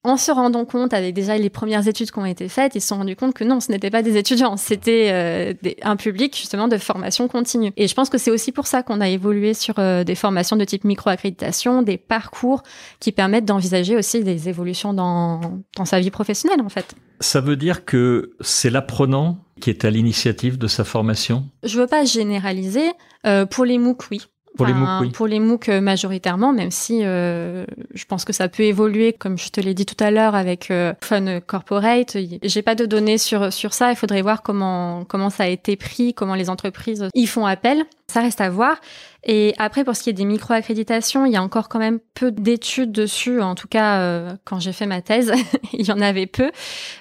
[0.02, 2.88] en se rendant compte, avec déjà les premières études qui ont été faites, ils se
[2.88, 5.52] sont rendus compte que non, ce n'était pas des étudiants, c'était euh,
[5.82, 7.72] un public justement de formation continue.
[7.76, 10.56] Et je pense que c'est aussi pour ça qu'on a évolué sur euh, des formations
[10.56, 12.62] de type micro-accréditation, des parcours
[12.98, 15.40] qui permettent d'envisager aussi des évolutions dans,
[15.76, 16.94] dans sa vie professionnelle, en fait.
[17.20, 21.44] Ça veut dire que c'est l'apprenant qui est à l'initiative de sa formation?
[21.62, 22.90] Je veux pas généraliser.
[23.26, 24.26] Euh, pour les MOOC, oui.
[24.56, 25.10] Pour les MOOC, oui.
[25.10, 29.38] Pour les MOOC euh, majoritairement, même si euh, je pense que ça peut évoluer, comme
[29.38, 32.16] je te l'ai dit tout à l'heure avec euh, Fun Corporate.
[32.42, 33.90] J'ai pas de données sur sur ça.
[33.90, 37.84] Il faudrait voir comment comment ça a été pris, comment les entreprises y font appel.
[38.08, 38.80] Ça reste à voir.
[39.24, 42.30] Et après, pour ce qui est des micro-accréditations, il y a encore quand même peu
[42.30, 43.40] d'études dessus.
[43.40, 45.32] En tout cas, euh, quand j'ai fait ma thèse,
[45.72, 46.50] il y en avait peu.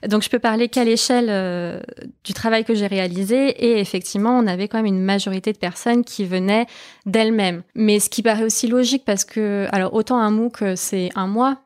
[0.07, 1.79] Donc, je peux parler qu'à l'échelle euh,
[2.23, 3.49] du travail que j'ai réalisé.
[3.49, 6.65] Et effectivement, on avait quand même une majorité de personnes qui venaient
[7.05, 7.63] d'elles-mêmes.
[7.75, 11.27] Mais ce qui paraît aussi logique parce que, alors, autant un MOOC, euh, c'est un
[11.27, 11.59] mois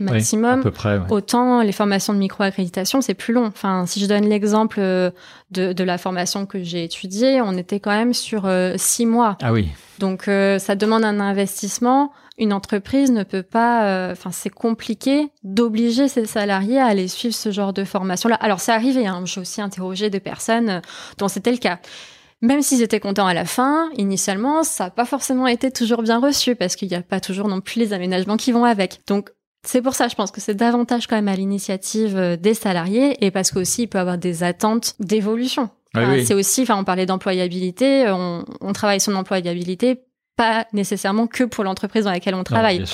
[0.00, 0.60] Oui, maximum.
[0.60, 0.98] à peu près.
[0.98, 1.06] ouais.
[1.10, 3.46] Autant les formations de micro-accréditation, c'est plus long.
[3.46, 5.10] Enfin, si je donne l'exemple euh,
[5.50, 9.36] de, de la formation que j'ai étudiée, on était quand même sur euh, six mois.
[9.42, 12.12] Ah oui, Donc, euh, ça demande un investissement.
[12.40, 13.86] Une entreprise ne peut pas.
[13.88, 18.36] euh, Enfin, c'est compliqué d'obliger ses salariés à aller suivre ce genre de formation-là.
[18.36, 19.04] Alors, c'est arrivé.
[19.08, 20.80] Hein, J'ai aussi interrogé des personnes
[21.18, 21.80] dont c'était le cas.
[22.40, 26.20] Même s'ils étaient contents à la fin, initialement, ça n'a pas forcément été toujours bien
[26.20, 29.00] reçu parce qu'il n'y a pas toujours non plus les aménagements qui vont avec.
[29.08, 29.30] Donc,
[29.68, 33.22] c'est pour ça, je pense que c'est davantage quand même à l'initiative euh, des salariés
[33.22, 35.68] et parce qu'aussi il peut avoir des attentes d'évolution.
[35.94, 36.24] Enfin, oui.
[36.24, 40.00] C'est aussi, enfin, on parlait d'employabilité, euh, on, on travaille son employabilité
[40.38, 42.84] pas nécessairement que pour l'entreprise dans laquelle on Non, travaille.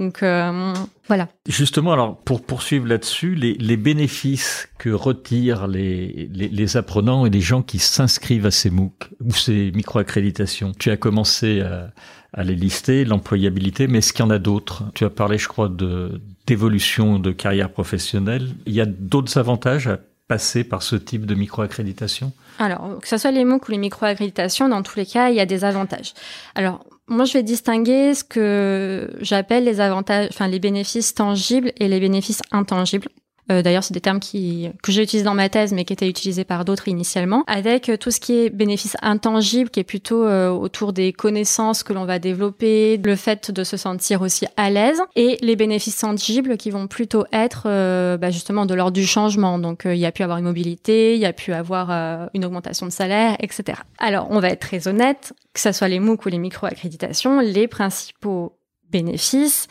[0.00, 0.72] Donc euh,
[1.06, 1.28] voilà.
[1.46, 7.30] Justement, alors pour poursuivre là-dessus, les, les bénéfices que retirent les, les, les apprenants et
[7.30, 11.92] les gens qui s'inscrivent à ces MOOC ou ces micro-accréditations, tu as commencé à,
[12.32, 14.84] à les lister, l'employabilité, mais est-ce qu'il y en a d'autres?
[14.94, 18.48] Tu as parlé, je crois, de d'évolution de carrière professionnelle.
[18.66, 23.16] Il y a d'autres avantages à passer par ce type de micro-accréditation Alors, que ce
[23.16, 26.14] soit les MOOC ou les micro-accréditations, dans tous les cas, il y a des avantages.
[26.54, 31.88] Alors, moi, je vais distinguer ce que j'appelle les avantages, enfin, les bénéfices tangibles et
[31.88, 33.08] les bénéfices intangibles.
[33.50, 36.08] Euh, D'ailleurs, c'est des termes qui, que j'ai utilisés dans ma thèse, mais qui étaient
[36.08, 37.44] utilisés par d'autres initialement.
[37.46, 41.82] Avec euh, tout ce qui est bénéfice intangible, qui est plutôt euh, autour des connaissances
[41.82, 45.98] que l'on va développer, le fait de se sentir aussi à l'aise, et les bénéfices
[45.98, 49.58] tangibles qui vont plutôt être euh, bah, justement de l'ordre du changement.
[49.58, 52.26] Donc, euh, il y a pu avoir une mobilité, il y a pu avoir euh,
[52.34, 53.80] une augmentation de salaire, etc.
[53.98, 57.68] Alors, on va être très honnête, que ce soit les MOOC ou les micro-accréditations, les
[57.68, 58.56] principaux
[58.90, 59.68] bénéfices,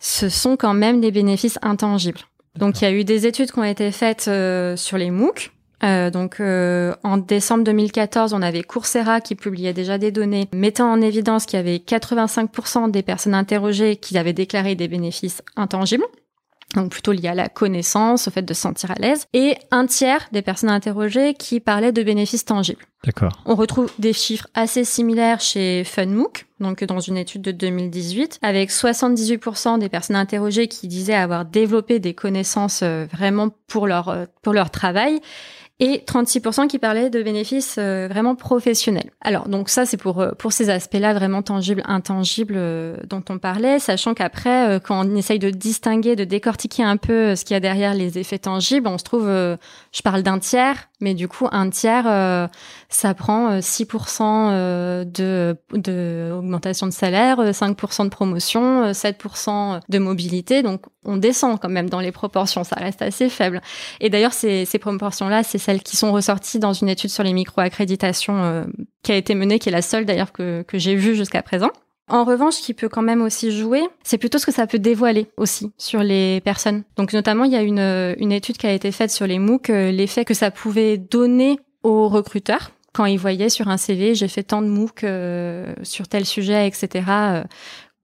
[0.00, 2.20] ce sont quand même des bénéfices intangibles.
[2.58, 5.52] Donc, il y a eu des études qui ont été faites euh, sur les MOOC.
[5.82, 10.90] Euh, donc, euh, en décembre 2014, on avait Coursera qui publiait déjà des données mettant
[10.90, 16.04] en évidence qu'il y avait 85% des personnes interrogées qui avaient déclaré des bénéfices intangibles.
[16.74, 19.86] Donc plutôt lié à la connaissance, au fait de se sentir à l'aise, et un
[19.86, 22.84] tiers des personnes interrogées qui parlaient de bénéfices tangibles.
[23.04, 23.32] D'accord.
[23.44, 28.70] On retrouve des chiffres assez similaires chez FunMOOC, donc dans une étude de 2018, avec
[28.70, 34.24] 78% des personnes interrogées qui disaient avoir développé des connaissances euh, vraiment pour leur, euh,
[34.42, 35.20] pour leur travail
[35.84, 39.10] et 36% qui parlaient de bénéfices euh, vraiment professionnels.
[39.20, 42.58] Alors donc ça c'est pour pour ces aspects-là vraiment tangibles, intangibles
[43.06, 47.44] dont on parlait, sachant qu'après quand on essaye de distinguer, de décortiquer un peu ce
[47.44, 51.14] qu'il y a derrière les effets tangibles, on se trouve, je parle d'un tiers, mais
[51.14, 52.06] du coup un tiers
[52.94, 59.98] ça prend 6% euh, euh, de, de de salaire, 5% euh, de promotion, 7% de
[59.98, 60.62] mobilité.
[60.62, 62.62] Donc, on descend quand même dans les proportions.
[62.62, 63.60] Ça reste assez faible.
[64.00, 67.32] Et d'ailleurs, ces, ces proportions-là, c'est celles qui sont ressorties dans une étude sur les
[67.32, 68.66] micro-accréditations
[69.02, 71.70] qui a été menée, qui est la seule d'ailleurs que, que j'ai vue jusqu'à présent.
[72.08, 74.78] En revanche, ce qui peut quand même aussi jouer, c'est plutôt ce que ça peut
[74.78, 76.84] dévoiler aussi sur les personnes.
[76.96, 79.68] Donc notamment, il y a une, une étude qui a été faite sur les MOOC,
[79.68, 84.44] l'effet que ça pouvait donner aux recruteurs quand ils voyaient sur un CV, j'ai fait
[84.44, 87.04] tant de MOOC euh, sur tel sujet, etc.
[87.08, 87.44] Euh,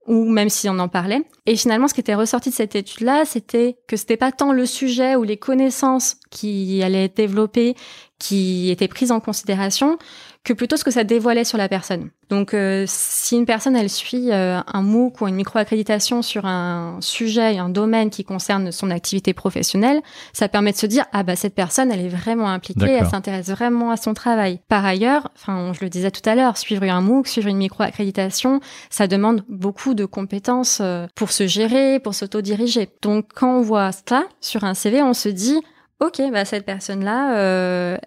[0.05, 1.21] ou même si on en parlait.
[1.45, 4.65] Et finalement, ce qui était ressorti de cette étude-là, c'était que c'était pas tant le
[4.65, 7.75] sujet ou les connaissances qui allaient être développées
[8.19, 9.97] qui étaient prises en considération
[10.43, 12.09] que plutôt ce que ça dévoilait sur la personne.
[12.29, 16.97] Donc, euh, si une personne, elle suit euh, un MOOC ou une micro-accréditation sur un
[16.99, 20.01] sujet, un domaine qui concerne son activité professionnelle,
[20.33, 23.49] ça permet de se dire, ah bah cette personne, elle est vraiment impliquée, elle s'intéresse
[23.49, 24.61] vraiment à son travail.
[24.67, 28.61] Par ailleurs, enfin, je le disais tout à l'heure, suivre un MOOC, suivre une micro-accréditation,
[28.89, 32.89] ça demande beaucoup de compétences euh, pour se gérer, pour s'auto-diriger.
[33.03, 35.59] Donc, quand on voit ça sur un CV, on se dit,
[35.99, 37.97] ok, bah cette personne-là, euh,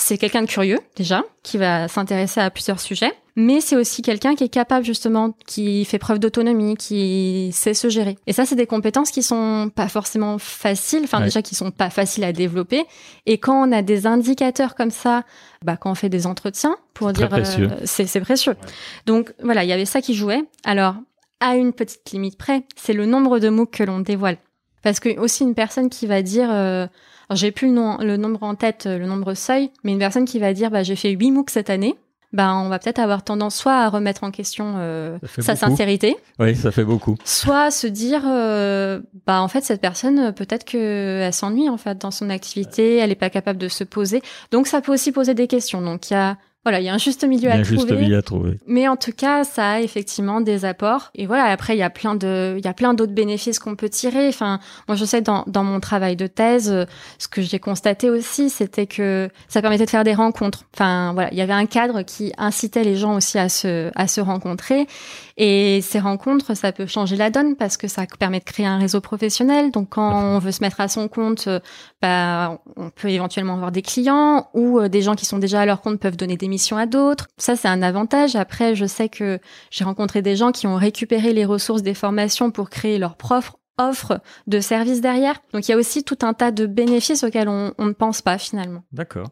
[0.00, 4.34] c'est quelqu'un de curieux déjà, qui va s'intéresser à plusieurs sujets, mais c'est aussi quelqu'un
[4.34, 8.18] qui est capable justement, qui fait preuve d'autonomie, qui sait se gérer.
[8.26, 11.90] Et ça, c'est des compétences qui sont pas forcément faciles, enfin déjà qui sont pas
[11.90, 12.84] faciles à développer.
[13.26, 15.22] Et quand on a des indicateurs comme ça,
[15.64, 18.56] bah quand on fait des entretiens pour dire, euh, c'est précieux.
[19.06, 20.42] Donc voilà, il y avait ça qui jouait.
[20.64, 20.96] Alors
[21.40, 24.36] à une petite limite près, c'est le nombre de mots que l'on dévoile.
[24.82, 26.86] Parce que aussi une personne qui va dire euh,
[27.36, 30.52] j'ai plus le, le, nombre en tête, le nombre seuil, mais une personne qui va
[30.52, 31.96] dire bah, j'ai fait 8 MOOC cette année,
[32.32, 36.16] bah, on va peut-être avoir tendance soit à remettre en question euh, sa sincérité.
[36.38, 37.16] Oui, ça fait beaucoup.
[37.24, 41.98] Soit se dire, euh, bah en fait cette personne peut-être que elle s'ennuie en fait
[41.98, 44.22] dans son activité, elle est pas capable de se poser.
[44.52, 45.82] Donc ça peut aussi poser des questions.
[45.82, 47.58] Donc il y a voilà, il y a un juste milieu, il y a à,
[47.58, 48.58] un trouver, juste milieu à trouver.
[48.66, 51.10] Mais en tout cas, ça a effectivement des apports.
[51.14, 53.76] Et voilà, après, il y a plein de, il y a plein d'autres bénéfices qu'on
[53.76, 54.28] peut tirer.
[54.28, 56.86] Enfin, moi, je sais dans, dans mon travail de thèse,
[57.18, 60.64] ce que j'ai constaté aussi, c'était que ça permettait de faire des rencontres.
[60.74, 64.06] Enfin, voilà, il y avait un cadre qui incitait les gens aussi à se, à
[64.06, 64.86] se rencontrer.
[65.38, 68.76] Et ces rencontres, ça peut changer la donne parce que ça permet de créer un
[68.76, 69.70] réseau professionnel.
[69.70, 71.48] Donc, quand on veut se mettre à son compte,
[72.02, 75.66] bah, on peut éventuellement avoir des clients ou euh, des gens qui sont déjà à
[75.66, 77.28] leur compte peuvent donner des missions à d'autres.
[77.38, 78.36] Ça, c'est un avantage.
[78.36, 79.38] Après, je sais que
[79.70, 83.56] j'ai rencontré des gens qui ont récupéré les ressources des formations pour créer leur propre
[83.78, 85.40] offre de services derrière.
[85.54, 88.36] Donc, il y a aussi tout un tas de bénéfices auxquels on, ne pense pas
[88.36, 88.82] finalement.
[88.92, 89.28] D'accord.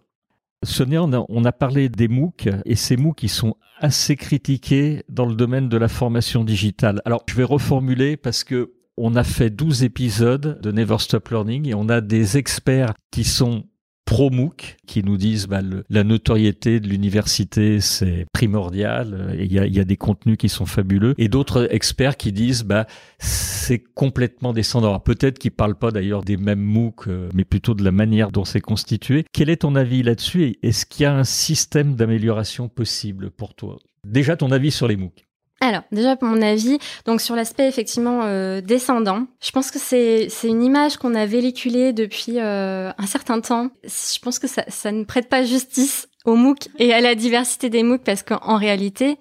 [0.65, 5.05] Sonia, on a, on a, parlé des MOOC et ces MOOC qui sont assez critiqués
[5.09, 7.03] dans le domaine de la formation digitale.
[7.05, 11.69] Alors, je vais reformuler parce que on a fait 12 épisodes de Never Stop Learning
[11.69, 13.65] et on a des experts qui sont
[14.09, 19.85] pro MOOC qui nous disent bah, la notoriété de l'université c'est primordial il y a,
[19.85, 21.15] des contenus qui sont fabuleux.
[21.19, 22.87] Et d'autres experts qui disent bah
[23.19, 24.99] c'est complètement descendant.
[24.99, 28.47] Peut-être qu'ils parlent pas d'ailleurs des mêmes MOOC euh, mais plutôt de la manière dont
[28.47, 29.27] c'est constitué.
[29.35, 30.57] Quel est ton avis là-dessus?
[30.63, 33.77] Est-ce qu'il y a un système d'amélioration possible pour toi?
[34.07, 35.28] Déjà ton avis sur les MOOC
[35.61, 40.29] alors, déjà pour mon avis, donc sur l'aspect effectivement euh, descendant, je pense que c'est
[40.31, 43.71] c'est une image qu'on a véhiculée depuis euh, un certain temps.
[43.83, 47.71] Je pense que ça, ça ne prête pas justice au MOOC et à la diversité
[47.71, 49.19] des MOOC parce qu'en réalité,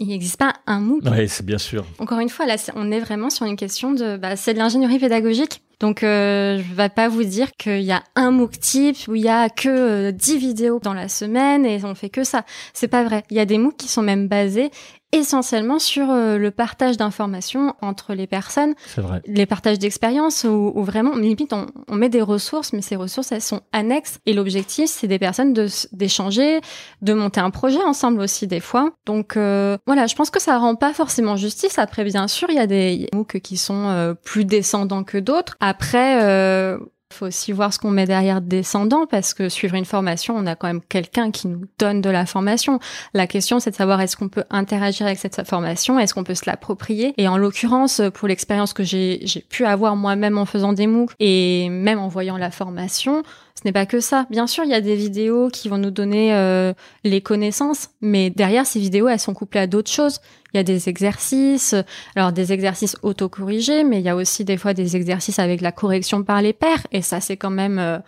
[0.00, 1.02] il n'existe pas un MOOC.
[1.04, 1.84] Oui, c'est bien sûr.
[1.98, 4.98] Encore une fois, là, on est vraiment sur une question de, bah, c'est de l'ingénierie
[4.98, 5.62] pédagogique.
[5.78, 9.22] Donc, euh, je vais pas vous dire qu'il y a un MOOC type où il
[9.22, 12.44] y a que 10 vidéos dans la semaine et on fait que ça.
[12.74, 13.24] C'est pas vrai.
[13.30, 14.70] Il y a des MOOC qui sont même basés
[15.12, 19.20] essentiellement sur euh, le partage d'informations entre les personnes, vrai.
[19.26, 23.42] les partages d'expériences où, vraiment, limite, on, on, met des ressources, mais ces ressources, elles
[23.42, 24.20] sont annexes.
[24.26, 25.52] Et l'objectif, c'est des personnes
[25.92, 26.60] d'échanger,
[27.02, 28.92] de, monter un projet ensemble aussi des fois.
[29.04, 31.78] Donc euh, voilà, je pense que ça rend pas forcément justice.
[31.78, 35.56] Après, bien sûr, il y a des MOOC qui sont euh, plus descendants que d'autres.
[35.60, 36.78] Après,
[37.12, 40.54] faut aussi voir ce qu'on met derrière descendant parce que suivre une formation, on a
[40.54, 42.78] quand même quelqu'un qui nous donne de la formation.
[43.14, 46.34] La question, c'est de savoir est-ce qu'on peut interagir avec cette formation, est-ce qu'on peut
[46.34, 47.14] se l'approprier.
[47.18, 51.68] Et en l'occurrence, pour l'expérience que j'ai pu avoir moi-même en faisant des MOOC et
[51.68, 53.22] même en voyant la formation,
[53.60, 54.26] ce n'est pas que ça.
[54.30, 56.72] Bien sûr, il y a des vidéos qui vont nous donner euh,
[57.04, 60.20] les connaissances, mais derrière ces vidéos, elles sont couplées à d'autres choses.
[60.52, 61.74] Il y a des exercices,
[62.16, 65.72] alors des exercices autocorrigés, mais il y a aussi des fois des exercices avec la
[65.72, 66.86] correction par les pairs.
[66.92, 67.98] Et ça, c'est quand même, euh,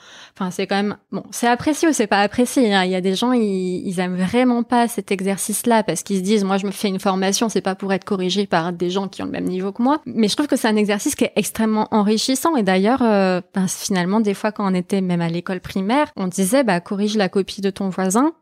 [0.43, 2.75] enfin, c'est quand même, bon, c'est apprécié ou c'est pas apprécié.
[2.75, 2.85] Hein.
[2.85, 6.23] Il y a des gens, ils, ils aiment vraiment pas cet exercice-là parce qu'ils se
[6.23, 9.09] disent, moi, je me fais une formation, c'est pas pour être corrigé par des gens
[9.09, 10.01] qui ont le même niveau que moi.
[10.07, 12.57] Mais je trouve que c'est un exercice qui est extrêmement enrichissant.
[12.57, 16.27] Et d'ailleurs, euh, ben, finalement, des fois, quand on était même à l'école primaire, on
[16.27, 18.33] disait, bah, corrige la copie de ton voisin.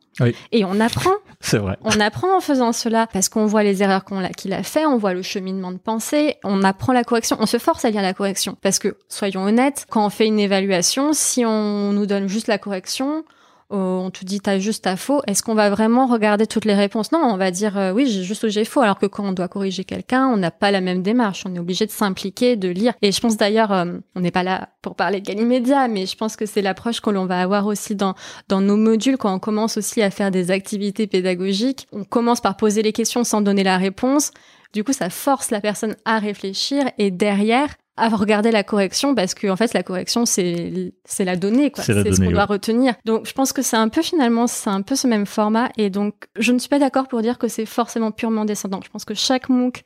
[0.53, 1.12] Et on apprend.
[1.40, 1.78] C'est vrai.
[1.82, 4.98] On apprend en faisant cela parce qu'on voit les erreurs qu'on qu'il a fait, on
[4.98, 8.12] voit le cheminement de pensée, on apprend la correction, on se force à lire la
[8.12, 8.57] correction.
[8.61, 12.59] Parce que, soyons honnêtes, quand on fait une évaluation, si on nous donne juste la
[12.59, 13.24] correction,
[13.72, 16.74] euh, on te dit t'as juste t'as faux, est-ce qu'on va vraiment regarder toutes les
[16.74, 17.12] réponses?
[17.12, 18.80] Non, on va dire euh, oui j'ai juste ou j'ai faux.
[18.80, 21.45] Alors que quand on doit corriger quelqu'un, on n'a pas la même démarche.
[21.47, 22.95] On est obligé de s'impliquer, de lire.
[23.01, 23.84] Et je pense d'ailleurs, euh,
[24.16, 27.11] on n'est pas là pour parler de Galimédia, mais je pense que c'est l'approche que
[27.11, 28.14] l'on va avoir aussi dans
[28.51, 31.86] nos modules quand on commence aussi à faire des activités pédagogiques.
[31.93, 34.32] On commence par poser les questions sans donner la réponse.
[34.72, 39.34] Du coup, ça force la personne à réfléchir et derrière, à regarder la correction parce
[39.34, 41.84] que en fait la correction c'est c'est la donnée quoi.
[41.84, 42.94] C'est ce qu'on doit retenir.
[43.05, 45.90] Donc je pense que c'est un peu finalement c'est un peu ce même format et
[45.90, 48.80] donc je ne suis pas d'accord pour dire que c'est forcément purement descendant.
[48.82, 49.82] Je pense que chaque MOOC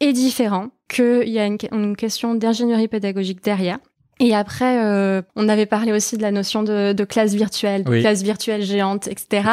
[0.00, 3.78] est différent qu'il y a une, question d'ingénierie pédagogique derrière.
[4.20, 8.00] Et après, euh, on avait parlé aussi de la notion de, de classe virtuelle, de
[8.00, 9.48] classe virtuelle géante, etc.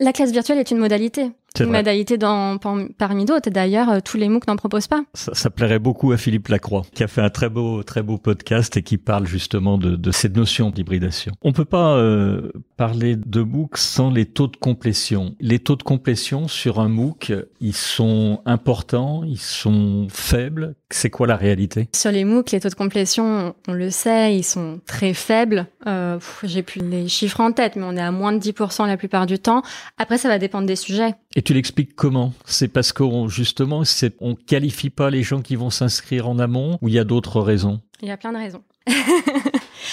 [0.00, 1.30] La classe virtuelle est une modalité.
[1.58, 3.50] Une modalité dans, parmi d'autres.
[3.50, 5.02] D'ailleurs, euh, tous les MOOC n'en proposent pas.
[5.14, 8.76] Ça, plairait beaucoup à Philippe Lacroix, qui a fait un très beau, très beau podcast
[8.76, 11.32] et qui parle justement de, de cette notion d'hybridation.
[11.42, 15.34] On peut pas euh, parler de MOOC sans les taux de complétion.
[15.40, 20.76] Les taux de complétion sur un MOOC, ils sont importants, ils sont faibles.
[20.90, 21.88] C'est quoi la réalité?
[21.94, 25.66] Sur les MOOC, les taux de complétion, on le sait, ils sont très faibles.
[25.86, 28.96] Euh, J'ai plus les chiffres en tête, mais on est à moins de 10% la
[28.96, 29.62] plupart du temps.
[29.98, 31.14] Après, ça va dépendre des sujets.
[31.36, 32.32] Et tu l'expliques comment?
[32.44, 33.82] C'est parce qu'on justement,
[34.20, 37.40] on qualifie pas les gens qui vont s'inscrire en amont ou il y a d'autres
[37.40, 37.80] raisons?
[38.02, 38.62] Il y a plein de raisons.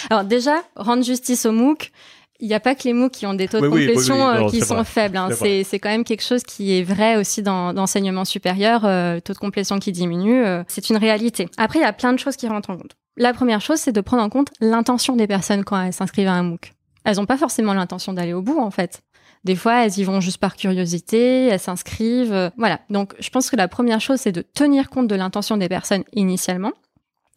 [0.09, 1.91] Alors déjà, rendre justice au MOOC,
[2.39, 4.61] il n'y a pas que les MOOC qui ont des taux de complétion euh, qui
[4.61, 5.17] sont faibles.
[5.17, 5.29] Hein.
[5.31, 8.85] C'est quand même quelque chose qui est vrai aussi dans l'enseignement supérieur.
[8.85, 11.47] Euh, taux de complétion qui diminue, euh, c'est une réalité.
[11.57, 12.95] Après, il y a plein de choses qui rentrent en compte.
[13.17, 16.33] La première chose, c'est de prendre en compte l'intention des personnes quand elles s'inscrivent à
[16.33, 16.73] un MOOC.
[17.03, 19.01] Elles n'ont pas forcément l'intention d'aller au bout, en fait.
[19.47, 22.33] Des fois, elles y vont juste par curiosité, elles s'inscrivent.
[22.33, 22.81] Euh, voilà.
[22.89, 26.03] Donc, je pense que la première chose, c'est de tenir compte de l'intention des personnes
[26.11, 26.73] initialement.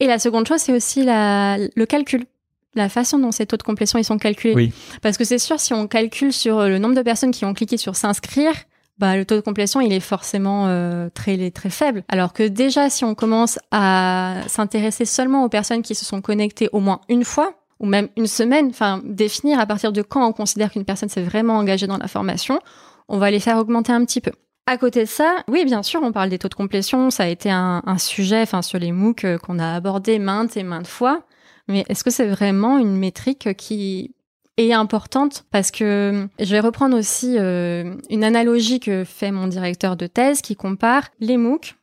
[0.00, 2.26] Et la seconde chose, c'est aussi la, le calcul.
[2.74, 4.54] La façon dont ces taux de complétion ils sont calculés.
[4.54, 4.72] Oui.
[5.02, 7.76] Parce que c'est sûr, si on calcule sur le nombre de personnes qui ont cliqué
[7.76, 8.54] sur s'inscrire,
[8.98, 12.02] bah, le taux de complétion, il est forcément euh, très, très faible.
[12.08, 16.68] Alors que déjà, si on commence à s'intéresser seulement aux personnes qui se sont connectées
[16.72, 20.32] au moins une fois, ou même une semaine, enfin définir à partir de quand on
[20.32, 22.60] considère qu'une personne s'est vraiment engagée dans la formation,
[23.08, 24.32] on va les faire augmenter un petit peu.
[24.66, 27.26] À côté de ça, oui, bien sûr, on parle des taux de complétion, ça a
[27.26, 31.22] été un, sujet, enfin sur les MOOC euh, qu'on a abordé maintes et maintes fois.
[31.66, 34.14] Mais est-ce que c'est vraiment une métrique qui
[34.56, 35.44] est importante?
[35.50, 40.40] Parce que je vais reprendre aussi euh, une analogie que fait mon directeur de thèse
[40.40, 41.74] qui compare les MOOC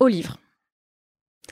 [0.00, 0.38] aux livres.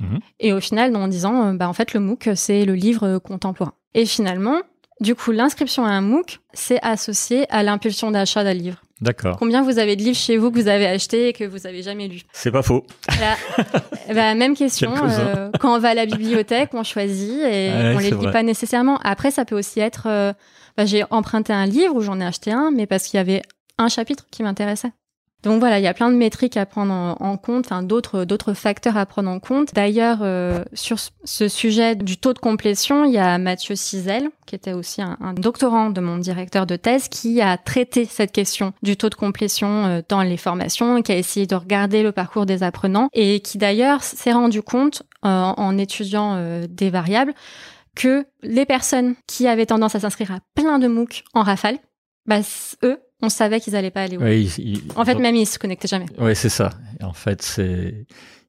[0.01, 0.21] Mhm.
[0.39, 3.75] Et au final, en disant, euh, bah, en fait, le MOOC, c'est le livre contemporain.
[3.95, 4.61] Et finalement,
[5.01, 8.83] du coup, l'inscription à un MOOC, c'est associé à l'impulsion d'achat d'un livre.
[9.01, 9.39] D'accord.
[9.39, 11.83] Combien vous avez de livres chez vous que vous avez achetés et que vous avez
[11.83, 12.85] jamais lus C'est pas faux.
[14.15, 14.93] bah, même question.
[15.03, 18.99] Euh, quand on va à la bibliothèque, on choisit et on les lit pas nécessairement.
[19.03, 20.35] Après, ça peut aussi être, euh,
[20.77, 23.41] bah, j'ai emprunté un livre ou j'en ai acheté un, mais parce qu'il y avait
[23.79, 24.93] un chapitre qui m'intéressait.
[25.43, 28.53] Donc voilà, il y a plein de métriques à prendre en, compte, enfin d'autres d'autres
[28.53, 29.75] facteurs à prendre en compte.
[29.75, 34.55] D'ailleurs, euh, sur ce sujet du taux de complétion, il y a Mathieu Cizel, qui
[34.55, 38.97] était aussi un, doctorant de mon directeur de thèse, qui a traité cette question du
[38.97, 42.63] taux de complétion euh, dans les formations, qui a essayé de regarder le parcours des
[42.63, 46.21] apprenants et qui d'ailleurs s'est rendu compte euh, en étudiant
[46.69, 47.35] des variables
[47.95, 51.79] que les personnes qui avaient tendance à s'inscrire à plein de MOOC en rafale,
[52.27, 52.41] bah,
[52.85, 54.99] eux, on savait qu'ils allaient pas aller où.
[54.99, 56.07] en fait, même ils se connectaient jamais.
[56.19, 56.71] Oui, c'est ça.
[57.03, 58.07] En fait, c'est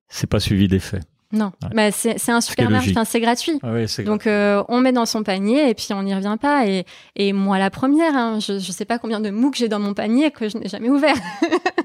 [0.08, 1.00] c'est pas suivi d'effet.
[1.34, 3.60] Non, bah, c'est un super marché, c'est gratuit.
[3.64, 3.72] Ah
[4.04, 6.68] Donc euh, on met dans son panier et puis on n'y revient pas.
[6.68, 9.80] Et, et moi la première, hein, je, je sais pas combien de MOOC j'ai dans
[9.80, 11.16] mon panier que je n'ai jamais ouvert.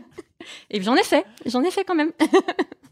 [0.71, 2.11] et j'en ai fait, j'en ai fait quand même.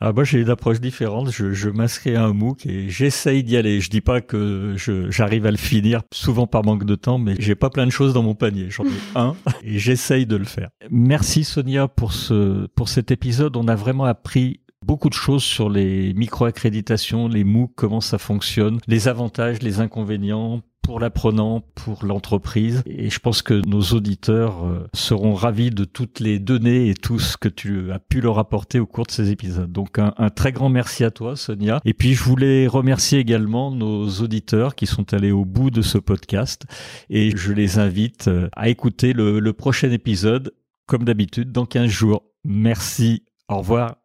[0.00, 1.30] ah, moi, j'ai une approche différente.
[1.32, 3.80] Je, je m'inscris à un MOOC et j'essaye d'y aller.
[3.80, 4.76] Je dis pas que
[5.10, 8.14] j'arrive à le finir, souvent par manque de temps, mais j'ai pas plein de choses
[8.14, 8.70] dans mon panier.
[8.70, 9.34] J'en ai un
[9.64, 10.68] et j'essaye de le faire.
[10.90, 13.56] Merci Sonia pour ce, pour cet épisode.
[13.56, 18.78] On a vraiment appris beaucoup de choses sur les micro-accréditations, les MOOC, comment ça fonctionne,
[18.88, 22.82] les avantages, les inconvénients, pour l'apprenant, pour l'entreprise.
[22.86, 27.18] Et je pense que nos auditeurs euh, seront ravis de toutes les données et tout
[27.18, 29.70] ce que tu as pu leur apporter au cours de ces épisodes.
[29.70, 31.82] Donc un, très grand merci à toi, Sonia.
[31.84, 35.98] Et puis je voulais remercier également nos auditeurs qui sont allés au bout de ce
[35.98, 36.64] podcast.
[37.10, 40.54] Et je les invite euh, à écouter le, le prochain épisode,
[40.86, 42.22] comme d'habitude, dans 15 jours.
[42.46, 43.24] Merci.
[43.50, 43.97] Au revoir.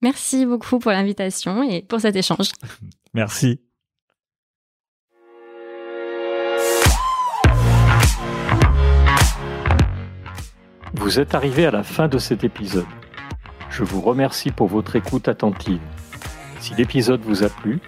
[0.00, 2.52] Merci beaucoup pour l'invitation et pour cet échange.
[3.14, 3.60] Merci.
[10.94, 12.86] Vous êtes arrivé à la fin de cet épisode.
[13.70, 15.80] Je vous remercie pour votre écoute attentive.
[16.60, 17.80] Si l'épisode vous a plu,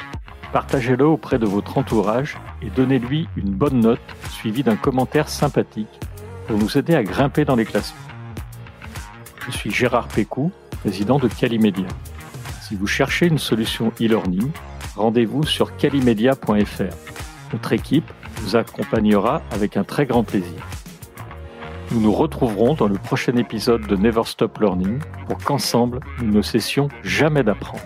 [0.53, 4.01] partagez-le auprès de votre entourage et donnez-lui une bonne note
[4.31, 6.01] suivie d'un commentaire sympathique
[6.47, 7.99] pour nous aider à grimper dans les classements.
[9.47, 11.87] Je suis Gérard Pécou, président de Calimedia.
[12.62, 14.51] Si vous cherchez une solution e-learning,
[14.97, 16.95] rendez-vous sur calimedia.fr.
[17.53, 20.66] Notre équipe vous accompagnera avec un très grand plaisir.
[21.91, 26.41] Nous nous retrouverons dans le prochain épisode de Never Stop Learning pour qu'ensemble, nous ne
[26.41, 27.83] cessions jamais d'apprendre.